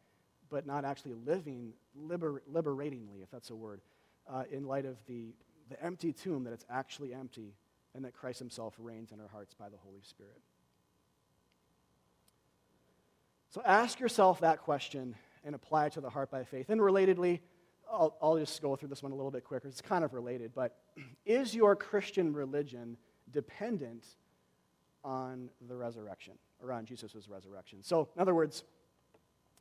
[0.48, 3.80] but not actually living liber- liberatingly, if that's a word,
[4.26, 5.34] uh, in light of the,
[5.68, 7.54] the empty tomb, that it's actually empty,
[7.94, 10.40] and that Christ himself reigns in our hearts by the Holy Spirit.
[13.50, 16.70] So ask yourself that question and apply it to the heart by faith.
[16.70, 17.40] And relatedly,
[17.92, 19.68] I'll, I'll just go through this one a little bit quicker.
[19.68, 20.78] It's kind of related, but
[21.26, 22.96] is your Christian religion
[23.30, 24.06] dependent
[25.04, 27.82] on the resurrection, or on Jesus' resurrection?
[27.82, 28.64] So, in other words,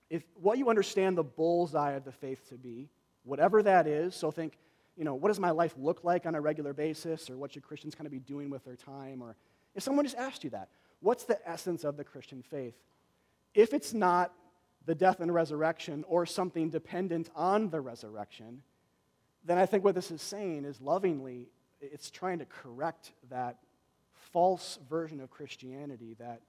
[0.10, 2.90] if what you understand the bullseye of the faith to be,
[3.24, 4.58] whatever that is, so think,
[4.98, 7.64] you know, what does my life look like on a regular basis, or what should
[7.64, 9.36] Christians kind of be doing with their time, or
[9.76, 12.76] if someone just asked you that, what's the essence of the Christian faith?
[13.54, 14.34] If it's not
[14.86, 18.62] the death and resurrection or something dependent on the resurrection,
[19.46, 23.58] then I think what this is saying is lovingly, it's trying to correct that
[24.32, 26.42] false version of Christianity that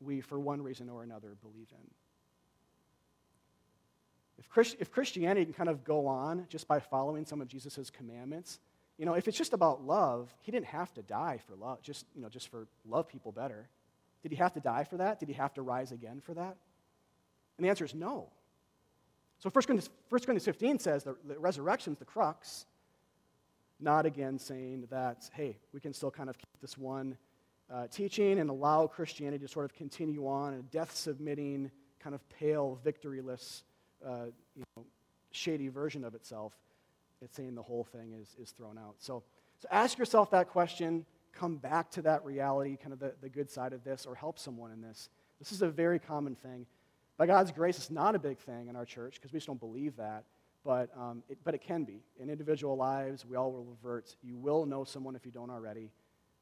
[0.00, 1.90] we, for one reason or another, believe in.
[4.38, 7.90] If, Christ, if Christianity can kind of go on just by following some of Jesus'
[7.90, 8.58] commandments,
[8.96, 12.06] you know, if it's just about love, he didn't have to die for love, just,
[12.14, 13.68] you know, just for love people better.
[14.22, 15.20] Did he have to die for that?
[15.20, 16.56] Did he have to rise again for that?
[17.58, 18.28] And the answer is no.
[19.38, 22.66] So 1 Corinthians, 1 Corinthians 15 says the, the resurrection's the crux,
[23.80, 27.16] not again saying that, hey, we can still kind of keep this one
[27.72, 32.14] uh, teaching and allow Christianity to sort of continue on in a death submitting, kind
[32.14, 33.62] of pale, victoryless,
[34.06, 34.84] uh, you know,
[35.30, 36.52] shady version of itself.
[37.22, 38.94] It's saying the whole thing is, is thrown out.
[38.98, 39.22] So,
[39.58, 43.50] so ask yourself that question, come back to that reality, kind of the, the good
[43.50, 45.08] side of this, or help someone in this.
[45.38, 46.66] This is a very common thing.
[47.20, 49.60] By God's grace, it's not a big thing in our church because we just don't
[49.60, 50.24] believe that.
[50.64, 52.02] But, um, it, but it can be.
[52.18, 54.16] In individual lives, we all will revert.
[54.22, 55.90] You will know someone if you don't already.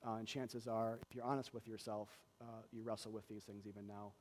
[0.06, 3.66] Uh, and chances are, if you're honest with yourself, uh, you wrestle with these things
[3.66, 4.12] even now.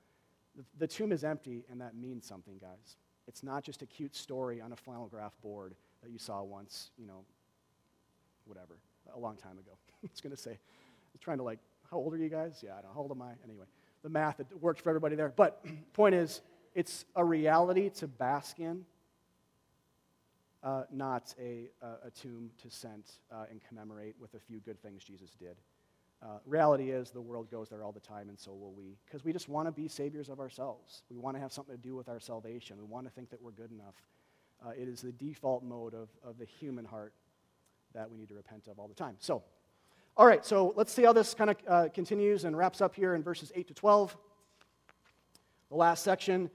[0.56, 2.98] The, the tomb is empty, and that means something, guys.
[3.28, 6.90] It's not just a cute story on a flannel graph board that you saw once,
[6.98, 7.24] you know,
[8.46, 8.80] whatever,
[9.16, 9.78] a long time ago.
[10.04, 11.60] it's going to say, I was trying to like,
[11.92, 12.64] how old are you guys?
[12.66, 12.94] Yeah, I don't know.
[12.96, 13.34] How old am I?
[13.44, 13.66] Anyway
[14.04, 15.34] the math that works for everybody there.
[15.36, 15.64] But
[15.94, 16.42] point is,
[16.78, 18.86] it's a reality to bask in,
[20.62, 21.70] uh, not a,
[22.06, 25.56] a, tomb to scent uh, and commemorate with a few good things Jesus did.
[26.22, 29.26] Uh, reality is the world goes there all the time, and so will we, because
[29.26, 31.02] we just want to be saviors of ourselves.
[31.10, 32.78] We want to have something to do with our salvation.
[32.78, 33.96] We want to think that we're good enough.
[34.64, 37.14] Uh, it is the default mode of, of the human heart
[37.96, 39.16] that we need to repent of all the time.
[39.18, 39.42] So,
[40.16, 43.16] all right, so let's see how this kind of uh, continues and wraps up here
[43.16, 44.16] in verses 8 to 12.
[45.70, 46.52] The last section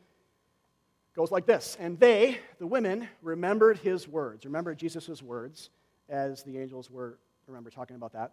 [1.14, 5.70] goes like this And they, the women, remembered his words, remembered Jesus' words,
[6.08, 8.32] as the angels were, remember talking about that.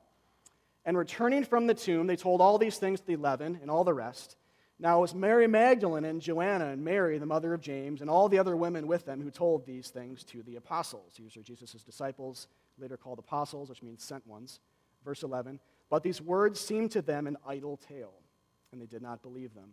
[0.86, 3.84] And returning from the tomb, they told all these things to the eleven and all
[3.84, 4.38] the rest.
[4.82, 8.30] Now it was Mary Magdalene and Joanna and Mary, the mother of James, and all
[8.30, 11.14] the other women with them who told these things to the apostles.
[11.20, 14.62] These are Jesus' disciples, later called apostles, which means sent ones.
[15.04, 15.60] Verse 11.
[15.90, 18.14] But these words seemed to them an idle tale,
[18.72, 19.72] and they did not believe them.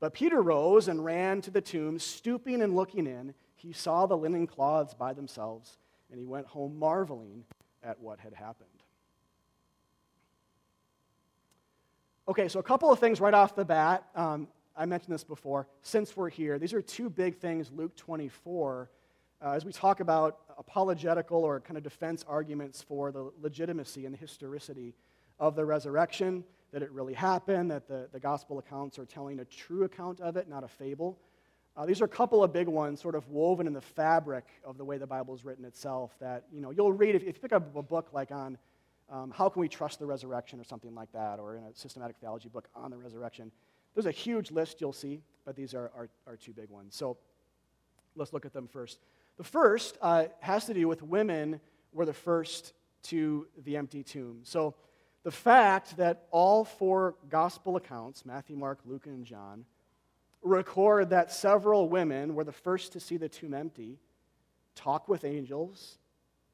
[0.00, 3.34] But Peter rose and ran to the tomb, stooping and looking in.
[3.56, 5.78] He saw the linen cloths by themselves,
[6.10, 7.44] and he went home marveling
[7.82, 8.68] at what had happened.
[12.28, 14.04] Okay, so a couple of things right off the bat.
[14.14, 15.66] Um, I mentioned this before.
[15.82, 18.90] Since we're here, these are two big things, Luke 24,
[19.40, 24.14] uh, as we talk about apologetical or kind of defense arguments for the legitimacy and
[24.14, 24.94] the historicity
[25.38, 29.44] of the resurrection, that it really happened, that the, the gospel accounts are telling a
[29.44, 31.18] true account of it, not a fable.
[31.76, 34.76] Uh, these are a couple of big ones, sort of woven in the fabric of
[34.76, 36.16] the way the Bible is written itself.
[36.20, 38.58] That you know, you'll read if, if you pick up a book like on
[39.10, 42.16] um, How Can We Trust the Resurrection or something like that, or in a systematic
[42.16, 43.52] theology book on the resurrection.
[43.94, 46.94] There's a huge list you'll see, but these are, are, are two big ones.
[46.94, 47.16] So
[48.16, 48.98] let's look at them first.
[49.36, 51.60] The first uh, has to do with women
[51.92, 52.74] were the first
[53.04, 54.40] to the empty tomb.
[54.42, 54.74] So
[55.28, 59.66] the fact that all four gospel accounts, Matthew, Mark, Luke, and John,
[60.40, 63.98] record that several women were the first to see the tomb empty,
[64.74, 65.98] talk with angels,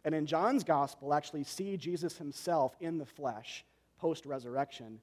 [0.04, 3.64] and in John's gospel, actually see Jesus himself in the flesh
[3.96, 4.98] post resurrection,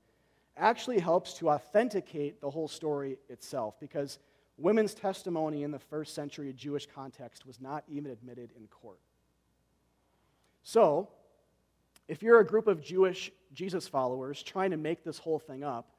[0.58, 4.20] actually helps to authenticate the whole story itself because
[4.58, 9.00] women's testimony in the first century Jewish context was not even admitted in court.
[10.62, 11.08] So,
[12.08, 15.90] if you're a group of Jewish Jesus followers trying to make this whole thing up,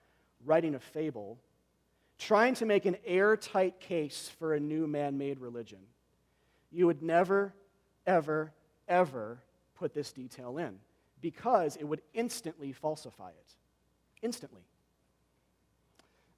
[0.44, 1.38] writing a fable,
[2.18, 5.80] trying to make an airtight case for a new man made religion,
[6.70, 7.54] you would never,
[8.06, 8.52] ever,
[8.88, 9.40] ever
[9.74, 10.78] put this detail in
[11.20, 13.54] because it would instantly falsify it.
[14.22, 14.62] Instantly.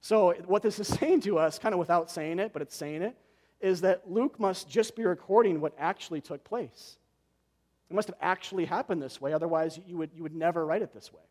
[0.01, 3.01] So, what this is saying to us, kind of without saying it, but it's saying
[3.01, 3.17] it,
[3.61, 6.97] is that Luke must just be recording what actually took place.
[7.89, 10.93] It must have actually happened this way, otherwise, you would, you would never write it
[10.93, 11.21] this way.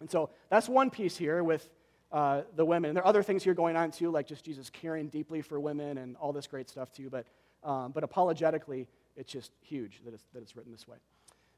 [0.00, 1.68] And so, that's one piece here with
[2.12, 2.90] uh, the women.
[2.90, 5.58] And there are other things here going on too, like just Jesus caring deeply for
[5.58, 7.08] women and all this great stuff too.
[7.08, 7.26] But,
[7.64, 10.98] um, but apologetically, it's just huge that it's, that it's written this way.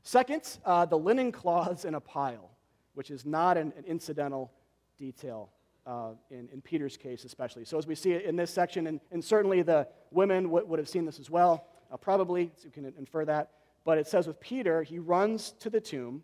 [0.03, 2.51] Second, uh, the linen cloths in a pile,
[2.95, 4.53] which is not an, an incidental
[4.99, 5.51] detail
[5.87, 7.65] uh, in, in, Peter's case, especially.
[7.65, 10.79] So, as we see it in this section, and, and certainly the women w- would
[10.79, 13.51] have seen this as well, uh, probably, so you can infer that.
[13.85, 16.23] But it says with Peter, he runs to the tomb,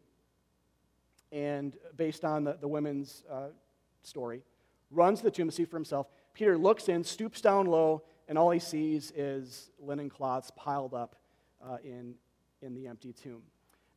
[1.31, 3.49] and based on the, the women's uh,
[4.03, 4.43] story,
[4.91, 6.09] runs to the tomb to see for himself.
[6.35, 11.17] Peter looks in, stoops down low, and all he sees is linen cloths piled up
[11.65, 12.15] uh, in,
[12.63, 13.43] in the empty tomb.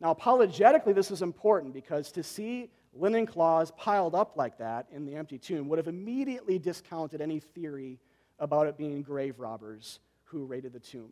[0.02, 5.06] Now, apologetically, this is important because to see linen cloths piled up like that in
[5.06, 8.00] the empty tomb would have immediately discounted any theory
[8.40, 11.12] about it being grave robbers who raided the tomb.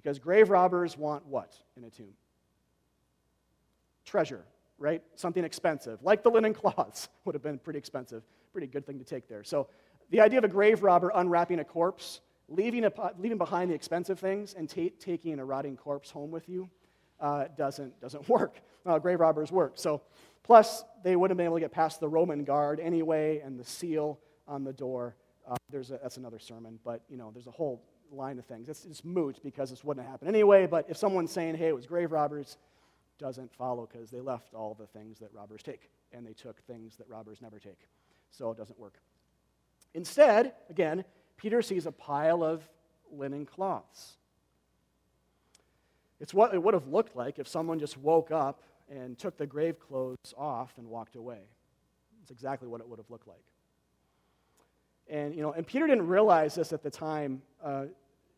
[0.00, 2.14] Because grave robbers want what in a tomb?
[4.04, 4.44] Treasure,
[4.78, 5.02] right?
[5.16, 8.22] Something expensive, like the linen cloths would have been pretty expensive.
[8.52, 9.42] Pretty good thing to take there.
[9.42, 9.66] So,
[10.10, 14.20] the idea of a grave robber unwrapping a corpse leaving, a, leaving behind the expensive
[14.20, 16.70] things and ta- taking a rotting corpse home with you
[17.20, 18.60] uh, doesn't, doesn't work.
[18.86, 19.72] Uh, grave robbers work.
[19.74, 20.00] So,
[20.44, 23.64] plus, they wouldn't have been able to get past the Roman guard anyway, and the
[23.64, 25.16] seal on the door.
[25.46, 27.82] Uh, there's a, that's another sermon, but you know, there's a whole
[28.12, 28.68] line of things.
[28.68, 30.66] It's, it's moot because this wouldn't happen anyway.
[30.66, 32.56] But if someone's saying, "Hey, it was grave robbers,"
[33.18, 36.96] doesn't follow because they left all the things that robbers take, and they took things
[36.96, 37.80] that robbers never take.
[38.30, 38.98] So it doesn't work.
[39.94, 41.04] Instead, again,
[41.36, 42.68] Peter sees a pile of
[43.10, 44.16] linen cloths.
[46.20, 49.46] It's what it would have looked like if someone just woke up and took the
[49.46, 51.40] grave clothes off and walked away.
[52.22, 53.44] It's exactly what it would have looked like.
[55.08, 57.42] And, you know, and Peter didn't realize this at the time.
[57.64, 57.86] Uh,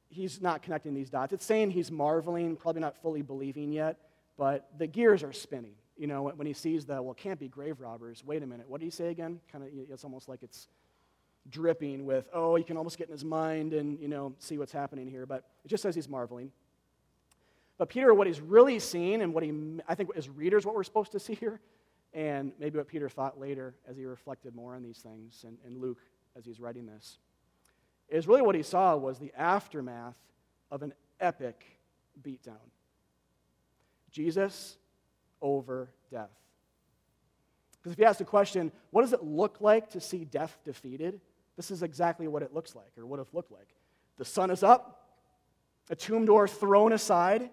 [0.08, 1.32] he's not connecting these dots.
[1.32, 3.96] It's saying he's marveling, probably not fully believing yet,
[4.36, 5.74] but the gears are spinning.
[5.96, 8.22] You know, when he sees the, well, can't be grave robbers.
[8.24, 8.68] Wait a minute.
[8.68, 9.40] What did he say again?
[9.52, 10.68] Kind of, it's almost like it's
[11.50, 14.72] dripping with, oh, you can almost get in his mind and, you know, see what's
[14.72, 15.26] happening here.
[15.26, 16.52] But it just says he's marveling.
[17.78, 19.52] But Peter, what he's really seeing and what he,
[19.88, 21.60] I think as readers, what we're supposed to see here,
[22.12, 25.80] and maybe what Peter thought later as he reflected more on these things, and, and
[25.80, 25.98] Luke
[26.36, 27.18] as he's writing this,
[28.08, 30.16] is really what he saw was the aftermath
[30.70, 31.64] of an epic
[32.22, 32.56] beatdown.
[34.10, 34.76] Jesus
[35.40, 36.30] over death.
[37.78, 41.20] Because if you ask the question, what does it look like to see death defeated?
[41.56, 43.68] This is exactly what it looks like, or would have looked like.
[44.18, 45.08] The sun is up,
[45.88, 47.48] a tomb door thrown aside,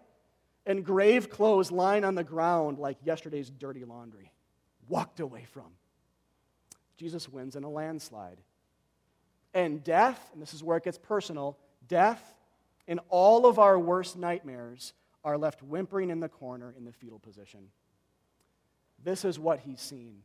[0.65, 4.33] and grave clothes lying on the ground like yesterday's dirty laundry,
[4.89, 5.71] walked away from.
[6.97, 8.39] Jesus wins in a landslide.
[9.57, 12.35] And death, and this is where it gets personal, death
[12.87, 14.93] and all of our worst nightmares
[15.23, 17.61] are left whimpering in the corner in the fetal position.
[19.03, 20.19] This is what he's seen.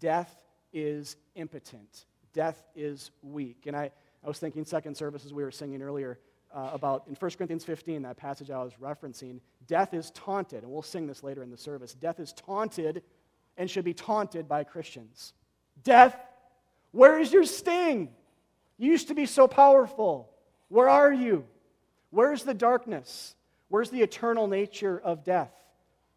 [0.00, 0.34] Death
[0.72, 2.06] is impotent.
[2.32, 3.68] Death is weak.
[3.68, 3.92] And I,
[4.24, 6.18] I was thinking, second service, as we were singing earlier,
[6.52, 10.72] uh, about in 1 Corinthians 15, that passage I was referencing, death is taunted, and
[10.72, 11.94] we'll sing this later in the service.
[11.94, 13.04] Death is taunted
[13.56, 15.32] and should be taunted by Christians.
[15.84, 16.16] Death,
[16.90, 18.10] where is your sting?
[18.78, 20.30] You used to be so powerful.
[20.68, 21.44] Where are you?
[22.10, 23.34] Where's the darkness?
[23.68, 25.52] Where's the eternal nature of death?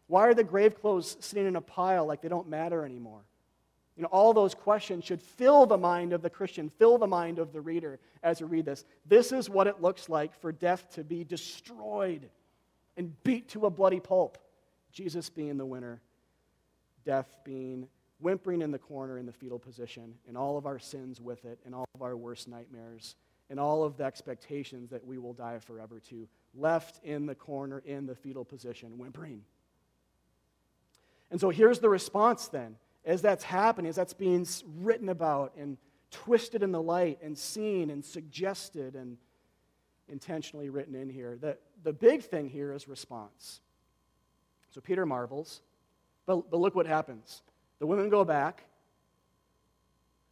[0.06, 3.20] Why are the grave clothes sitting in a pile like they don't matter anymore?
[3.96, 7.40] You know, all those questions should fill the mind of the Christian, fill the mind
[7.40, 8.84] of the reader as we read this.
[9.06, 12.28] This is what it looks like for death to be destroyed
[12.96, 14.38] and beat to a bloody pulp.
[14.92, 16.00] Jesus being the winner,
[17.04, 17.88] death being
[18.20, 21.58] whimpering in the corner in the fetal position, and all of our sins with it,
[21.64, 23.14] and all of our worst nightmares,
[23.50, 27.82] and all of the expectations that we will die forever to, left in the corner
[27.84, 29.42] in the fetal position, whimpering.
[31.30, 32.76] And so here's the response then.
[33.04, 34.46] As that's happening, as that's being
[34.76, 35.78] written about and
[36.10, 39.16] twisted in the light and seen and suggested and
[40.08, 43.60] intentionally written in here, the, the big thing here is response.
[44.70, 45.62] So Peter marvels,
[46.26, 47.42] but, but look what happens.
[47.78, 48.64] The women go back,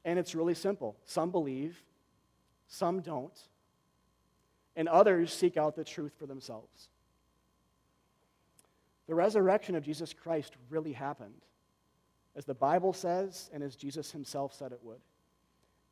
[0.04, 0.96] and it's really simple.
[1.04, 1.80] Some believe,
[2.68, 3.38] some don't,
[4.74, 6.88] and others seek out the truth for themselves.
[9.06, 11.42] The resurrection of Jesus Christ really happened,
[12.34, 15.00] as the Bible says and as Jesus himself said it would.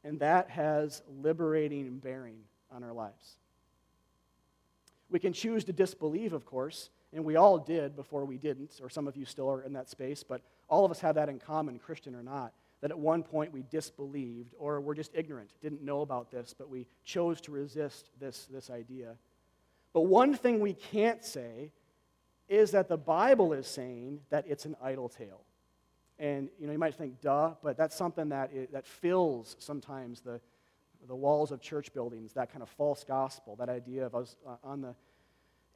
[0.02, 2.38] And that has liberating bearing
[2.70, 3.36] on our lives.
[5.10, 8.90] We can choose to disbelieve, of course, and we all did before we didn't, or
[8.90, 11.38] some of you still are in that space, but all of us have that in
[11.38, 15.82] common, Christian or not, that at one point we disbelieved or we're just ignorant, didn't
[15.82, 19.14] know about this, but we chose to resist this, this idea.
[19.92, 21.72] But one thing we can't say
[22.48, 25.40] is that the Bible is saying that it's an idle tale.
[26.18, 30.20] And you know, you might think, duh, but that's something that, it, that fills sometimes
[30.20, 30.40] the,
[31.08, 34.56] the walls of church buildings, that kind of false gospel, that idea of us uh,
[34.62, 34.94] on the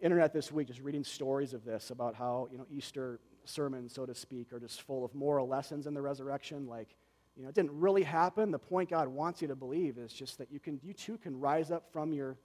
[0.00, 3.18] internet this week just reading stories of this about how you know Easter
[3.48, 6.66] sermons, so to speak, are just full of moral lessons in the resurrection.
[6.66, 6.94] Like,
[7.36, 8.50] you know, it didn't really happen.
[8.50, 11.38] The point God wants you to believe is just that you can, you too, can
[11.38, 12.36] rise up from your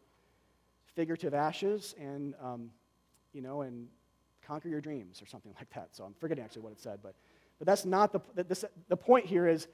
[0.96, 2.70] figurative ashes and, um,
[3.34, 3.88] you know, and
[4.46, 5.90] conquer your dreams or something like that.
[5.92, 7.16] So I'm forgetting actually what it said, but,
[7.60, 9.68] but that's not the, this, the point here is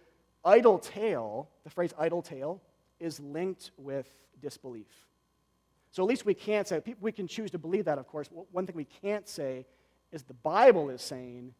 [0.45, 2.61] idle tale, the phrase idle tale,
[2.99, 4.07] is linked with
[4.41, 5.05] disbelief.
[5.91, 8.29] So at least we can't say, we can choose to believe that, of course.
[8.51, 9.65] One thing we can't say
[10.11, 11.53] is the Bible is saying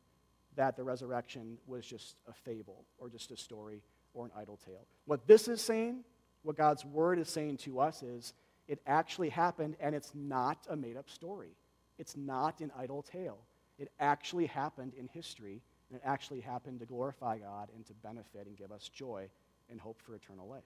[0.56, 3.82] that the resurrection was just a fable or just a story
[4.14, 4.86] or an idle tale.
[5.06, 6.04] What this is saying,
[6.44, 8.34] what God's word is saying to us is
[8.68, 11.56] it actually happened and it's not a made up story.
[11.98, 13.40] It's not an idle tale.
[13.78, 18.46] It actually happened in history and it actually happened to glorify God and to benefit
[18.48, 19.30] and give us joy
[19.70, 20.64] and hope for eternal life.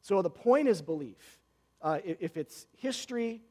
[0.00, 1.38] So the point is belief.
[1.80, 3.42] Uh, if it's history,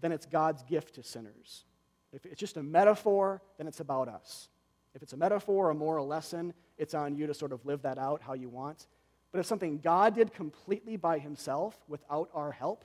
[0.00, 1.64] then it's God's gift to sinners.
[2.12, 4.48] If it's just a metaphor, then it's about us.
[4.94, 7.98] If it's a metaphor, a moral lesson, it's on you to sort of live that
[7.98, 8.86] out how you want.
[9.32, 12.84] But if something God did completely by himself without our help,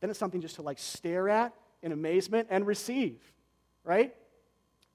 [0.00, 3.20] then it's something just to like stare at in amazement and receive,
[3.84, 4.14] right?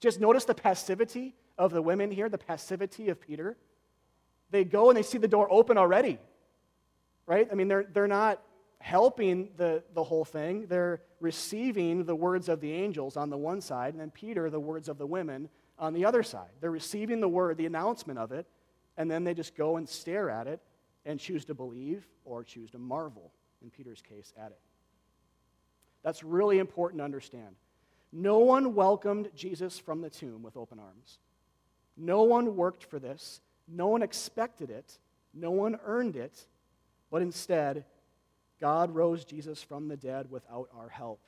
[0.00, 3.56] Just notice the passivity of the women here, the passivity of Peter.
[4.50, 6.18] They go and they see the door open already,
[7.26, 7.46] right?
[7.50, 8.42] I mean, they're, they're not
[8.80, 10.66] helping the, the whole thing.
[10.66, 14.60] They're receiving the words of the angels on the one side, and then Peter, the
[14.60, 16.50] words of the women on the other side.
[16.60, 18.46] They're receiving the word, the announcement of it,
[18.96, 20.60] and then they just go and stare at it
[21.04, 24.60] and choose to believe or choose to marvel, in Peter's case, at it.
[26.02, 27.56] That's really important to understand.
[28.12, 31.18] No one welcomed Jesus from the tomb with open arms.
[31.96, 33.40] No one worked for this.
[33.68, 34.98] No one expected it.
[35.32, 36.46] No one earned it.
[37.10, 37.84] But instead,
[38.60, 41.20] God rose Jesus from the dead without our help.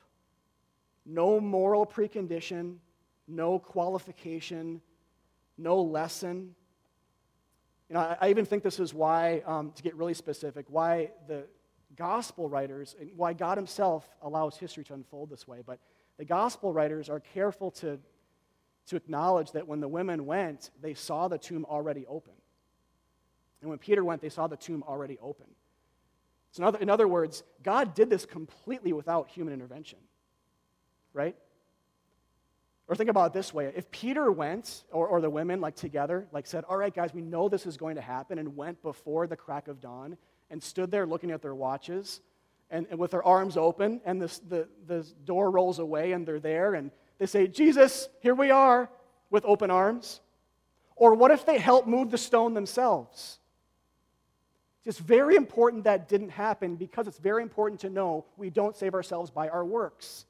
[1.05, 2.77] No moral precondition,
[3.27, 4.81] no qualification,
[5.57, 6.55] no lesson.
[7.89, 11.11] You know, I, I even think this is why, um, to get really specific, why
[11.27, 11.45] the
[11.95, 15.79] gospel writers, and why God Himself allows history to unfold this way, but
[16.17, 17.99] the gospel writers are careful to,
[18.87, 22.33] to acknowledge that when the women went, they saw the tomb already open.
[23.61, 25.47] And when Peter went, they saw the tomb already open.
[26.53, 29.97] So, in other, in other words, God did this completely without human intervention,
[31.11, 31.35] right?
[32.87, 36.27] Or think about it this way if Peter went, or, or the women, like together,
[36.31, 39.25] like said, All right, guys, we know this is going to happen, and went before
[39.25, 40.15] the crack of dawn
[40.51, 42.21] and stood there looking at their watches
[42.69, 46.39] and, and with their arms open, and this, the, the door rolls away, and they're
[46.39, 48.89] there, and they say, Jesus, here we are,
[49.29, 50.21] with open arms.
[50.95, 53.39] Or what if they help move the stone themselves?
[54.85, 58.93] It's very important that didn't happen because it's very important to know we don't save
[58.93, 60.25] ourselves by our works.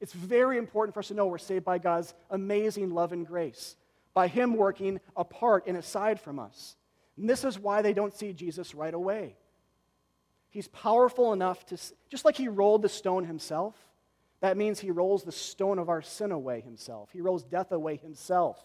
[0.00, 3.76] It's very important for us to know we're saved by God's amazing love and grace,
[4.12, 6.76] by Him working apart and aside from us.
[7.16, 9.36] And this is why they don't see Jesus right away.
[10.50, 11.78] He's powerful enough to,
[12.10, 13.76] just like He rolled the stone Himself,
[14.40, 17.10] that means He rolls the stone of our sin away Himself.
[17.12, 18.62] He rolls death away Himself.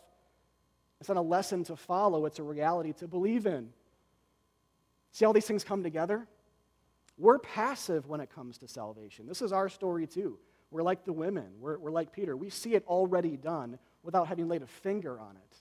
[1.00, 3.70] It's not a lesson to follow, it's a reality to believe in.
[5.12, 6.28] See how these things come together?
[7.18, 9.28] We're passive when it comes to salvation.
[9.28, 10.38] This is our story too.
[10.72, 12.38] We're like the women, we're, we're like Peter.
[12.38, 15.58] We see it already done without having laid a finger on it.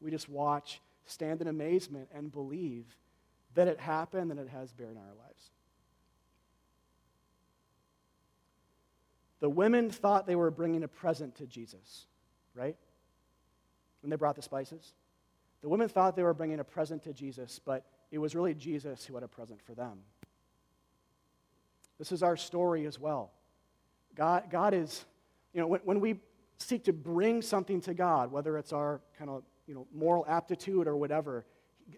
[0.00, 2.96] We just watch, stand in amazement, and believe
[3.54, 5.50] that it happened and it has bearing in our lives.
[9.40, 12.06] The women thought they were bringing a present to Jesus,
[12.54, 12.76] right?
[14.02, 14.94] When they brought the spices.
[15.60, 19.04] The women thought they were bringing a present to Jesus, but it was really Jesus
[19.04, 19.98] who had a present for them.
[21.98, 23.32] This is our story as well.
[24.14, 25.04] God, God is,
[25.52, 26.20] you know, when, when we
[26.58, 30.86] seek to bring something to God, whether it's our kind of, you know, moral aptitude
[30.86, 31.44] or whatever,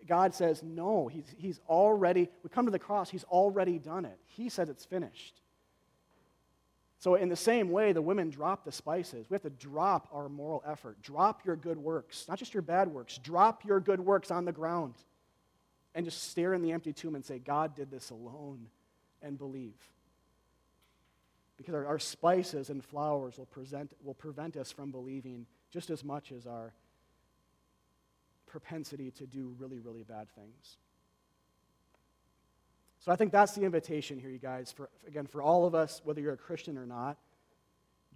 [0.06, 4.18] God says, no, he's, he's already, we come to the cross, he's already done it.
[4.26, 5.40] He says it's finished.
[6.98, 9.24] So, in the same way, the women drop the spices.
[9.30, 11.00] We have to drop our moral effort.
[11.00, 13.16] Drop your good works, not just your bad works.
[13.16, 14.96] Drop your good works on the ground
[15.94, 18.68] and just stare in the empty tomb and say, God did this alone,
[19.22, 19.76] and believe.
[21.56, 26.02] Because our, our spices and flowers will, present, will prevent us from believing just as
[26.02, 26.72] much as our
[28.46, 30.76] propensity to do really, really bad things.
[33.00, 34.72] So I think that's the invitation here, you guys.
[34.72, 37.16] For, again, for all of us, whether you're a Christian or not,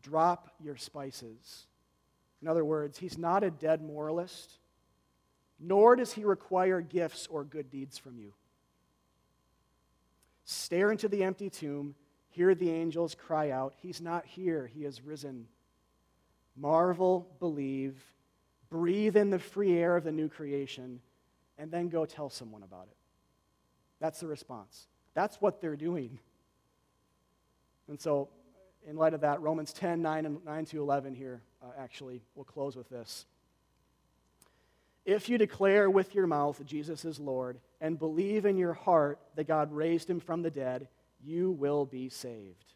[0.03, 1.67] drop your spices.
[2.43, 4.59] In other words, he's not a dead moralist
[5.59, 8.33] nor does he require gifts or good deeds from you.
[10.45, 11.95] Stare into the empty tomb,
[12.29, 15.47] hear the angels cry out, He's not here, He has risen.
[16.57, 17.97] Marvel, believe,
[18.71, 21.01] breathe in the free air of the new creation,
[21.59, 22.97] and then go tell someone about it.
[24.01, 24.87] That's the response.
[25.15, 26.19] That's what they're doing.
[27.89, 28.29] And so,
[28.87, 32.45] in light of that, Romans 10 9, and 9 to 11 here, uh, actually, we'll
[32.45, 33.27] close with this.
[35.05, 39.47] If you declare with your mouth Jesus is Lord and believe in your heart that
[39.47, 40.89] God raised him from the dead,
[41.23, 42.75] you will be saved.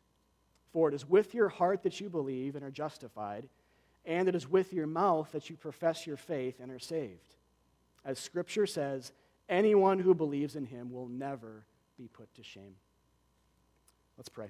[0.72, 3.48] For it is with your heart that you believe and are justified,
[4.04, 7.36] and it is with your mouth that you profess your faith and are saved.
[8.04, 9.12] As Scripture says,
[9.48, 11.64] anyone who believes in him will never
[11.96, 12.74] be put to shame.
[14.18, 14.48] Let's pray.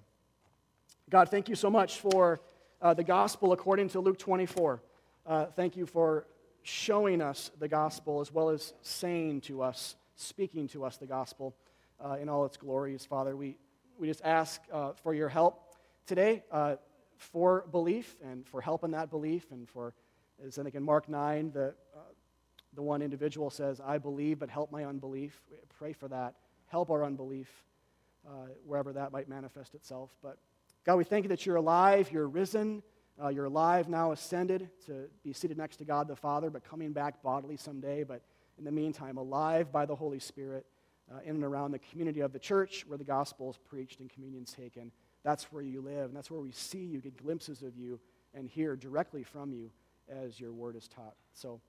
[1.08, 2.40] God, thank you so much for
[2.82, 4.82] uh, the gospel according to Luke 24.
[5.26, 6.26] Uh, thank you for
[6.62, 11.54] showing us the gospel as well as saying to us, speaking to us the gospel
[12.04, 13.04] uh, in all its glories.
[13.04, 13.56] Father, we,
[13.98, 15.74] we just ask uh, for your help
[16.06, 16.76] today uh,
[17.16, 19.94] for belief and for help in that belief and for,
[20.46, 22.00] as I think in Mark 9, the, uh,
[22.74, 25.40] the one individual says, I believe, but help my unbelief.
[25.50, 26.34] We pray for that.
[26.66, 27.48] Help our unbelief
[28.26, 30.10] uh, wherever that might manifest itself.
[30.22, 30.38] But
[30.84, 32.82] God, we thank you that you're alive, you're risen.
[33.22, 36.92] Uh, you're alive now, ascended to be seated next to God the Father, but coming
[36.92, 38.04] back bodily someday.
[38.04, 38.22] But
[38.58, 40.66] in the meantime, alive by the Holy Spirit
[41.12, 44.08] uh, in and around the community of the church where the gospel is preached and
[44.08, 44.92] communion's taken.
[45.24, 47.98] That's where you live, and that's where we see you, get glimpses of you,
[48.34, 49.70] and hear directly from you
[50.08, 51.14] as your word is taught.
[51.32, 51.60] So,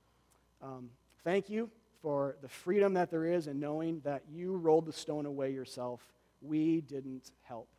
[0.62, 0.90] um,
[1.24, 1.70] thank you
[2.02, 6.02] for the freedom that there is in knowing that you rolled the stone away yourself.
[6.42, 7.70] We didn't help.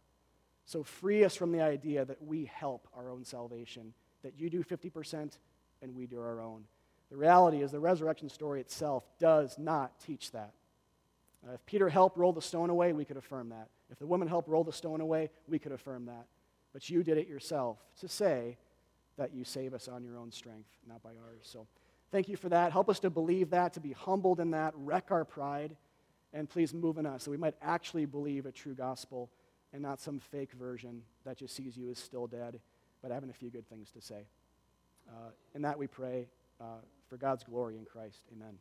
[0.64, 3.92] So free us from the idea that we help our own salvation,
[4.22, 5.38] that you do 50%
[5.82, 6.64] and we do our own.
[7.10, 10.52] The reality is the resurrection story itself does not teach that.
[11.46, 13.68] Uh, if Peter helped roll the stone away, we could affirm that.
[13.90, 16.26] If the woman helped roll the stone away, we could affirm that.
[16.72, 18.58] But you did it yourself to say
[19.16, 21.40] that you save us on your own strength, not by ours.
[21.42, 21.66] So
[22.12, 22.72] thank you for that.
[22.72, 25.76] Help us to believe that, to be humbled in that, wreck our pride,
[26.32, 29.30] and please move in us so we might actually believe a true gospel
[29.72, 32.60] and not some fake version that just sees you as still dead,
[33.02, 34.26] but having a few good things to say.
[35.08, 36.26] Uh, in that we pray
[36.60, 38.22] uh, for God's glory in Christ.
[38.32, 38.58] Amen.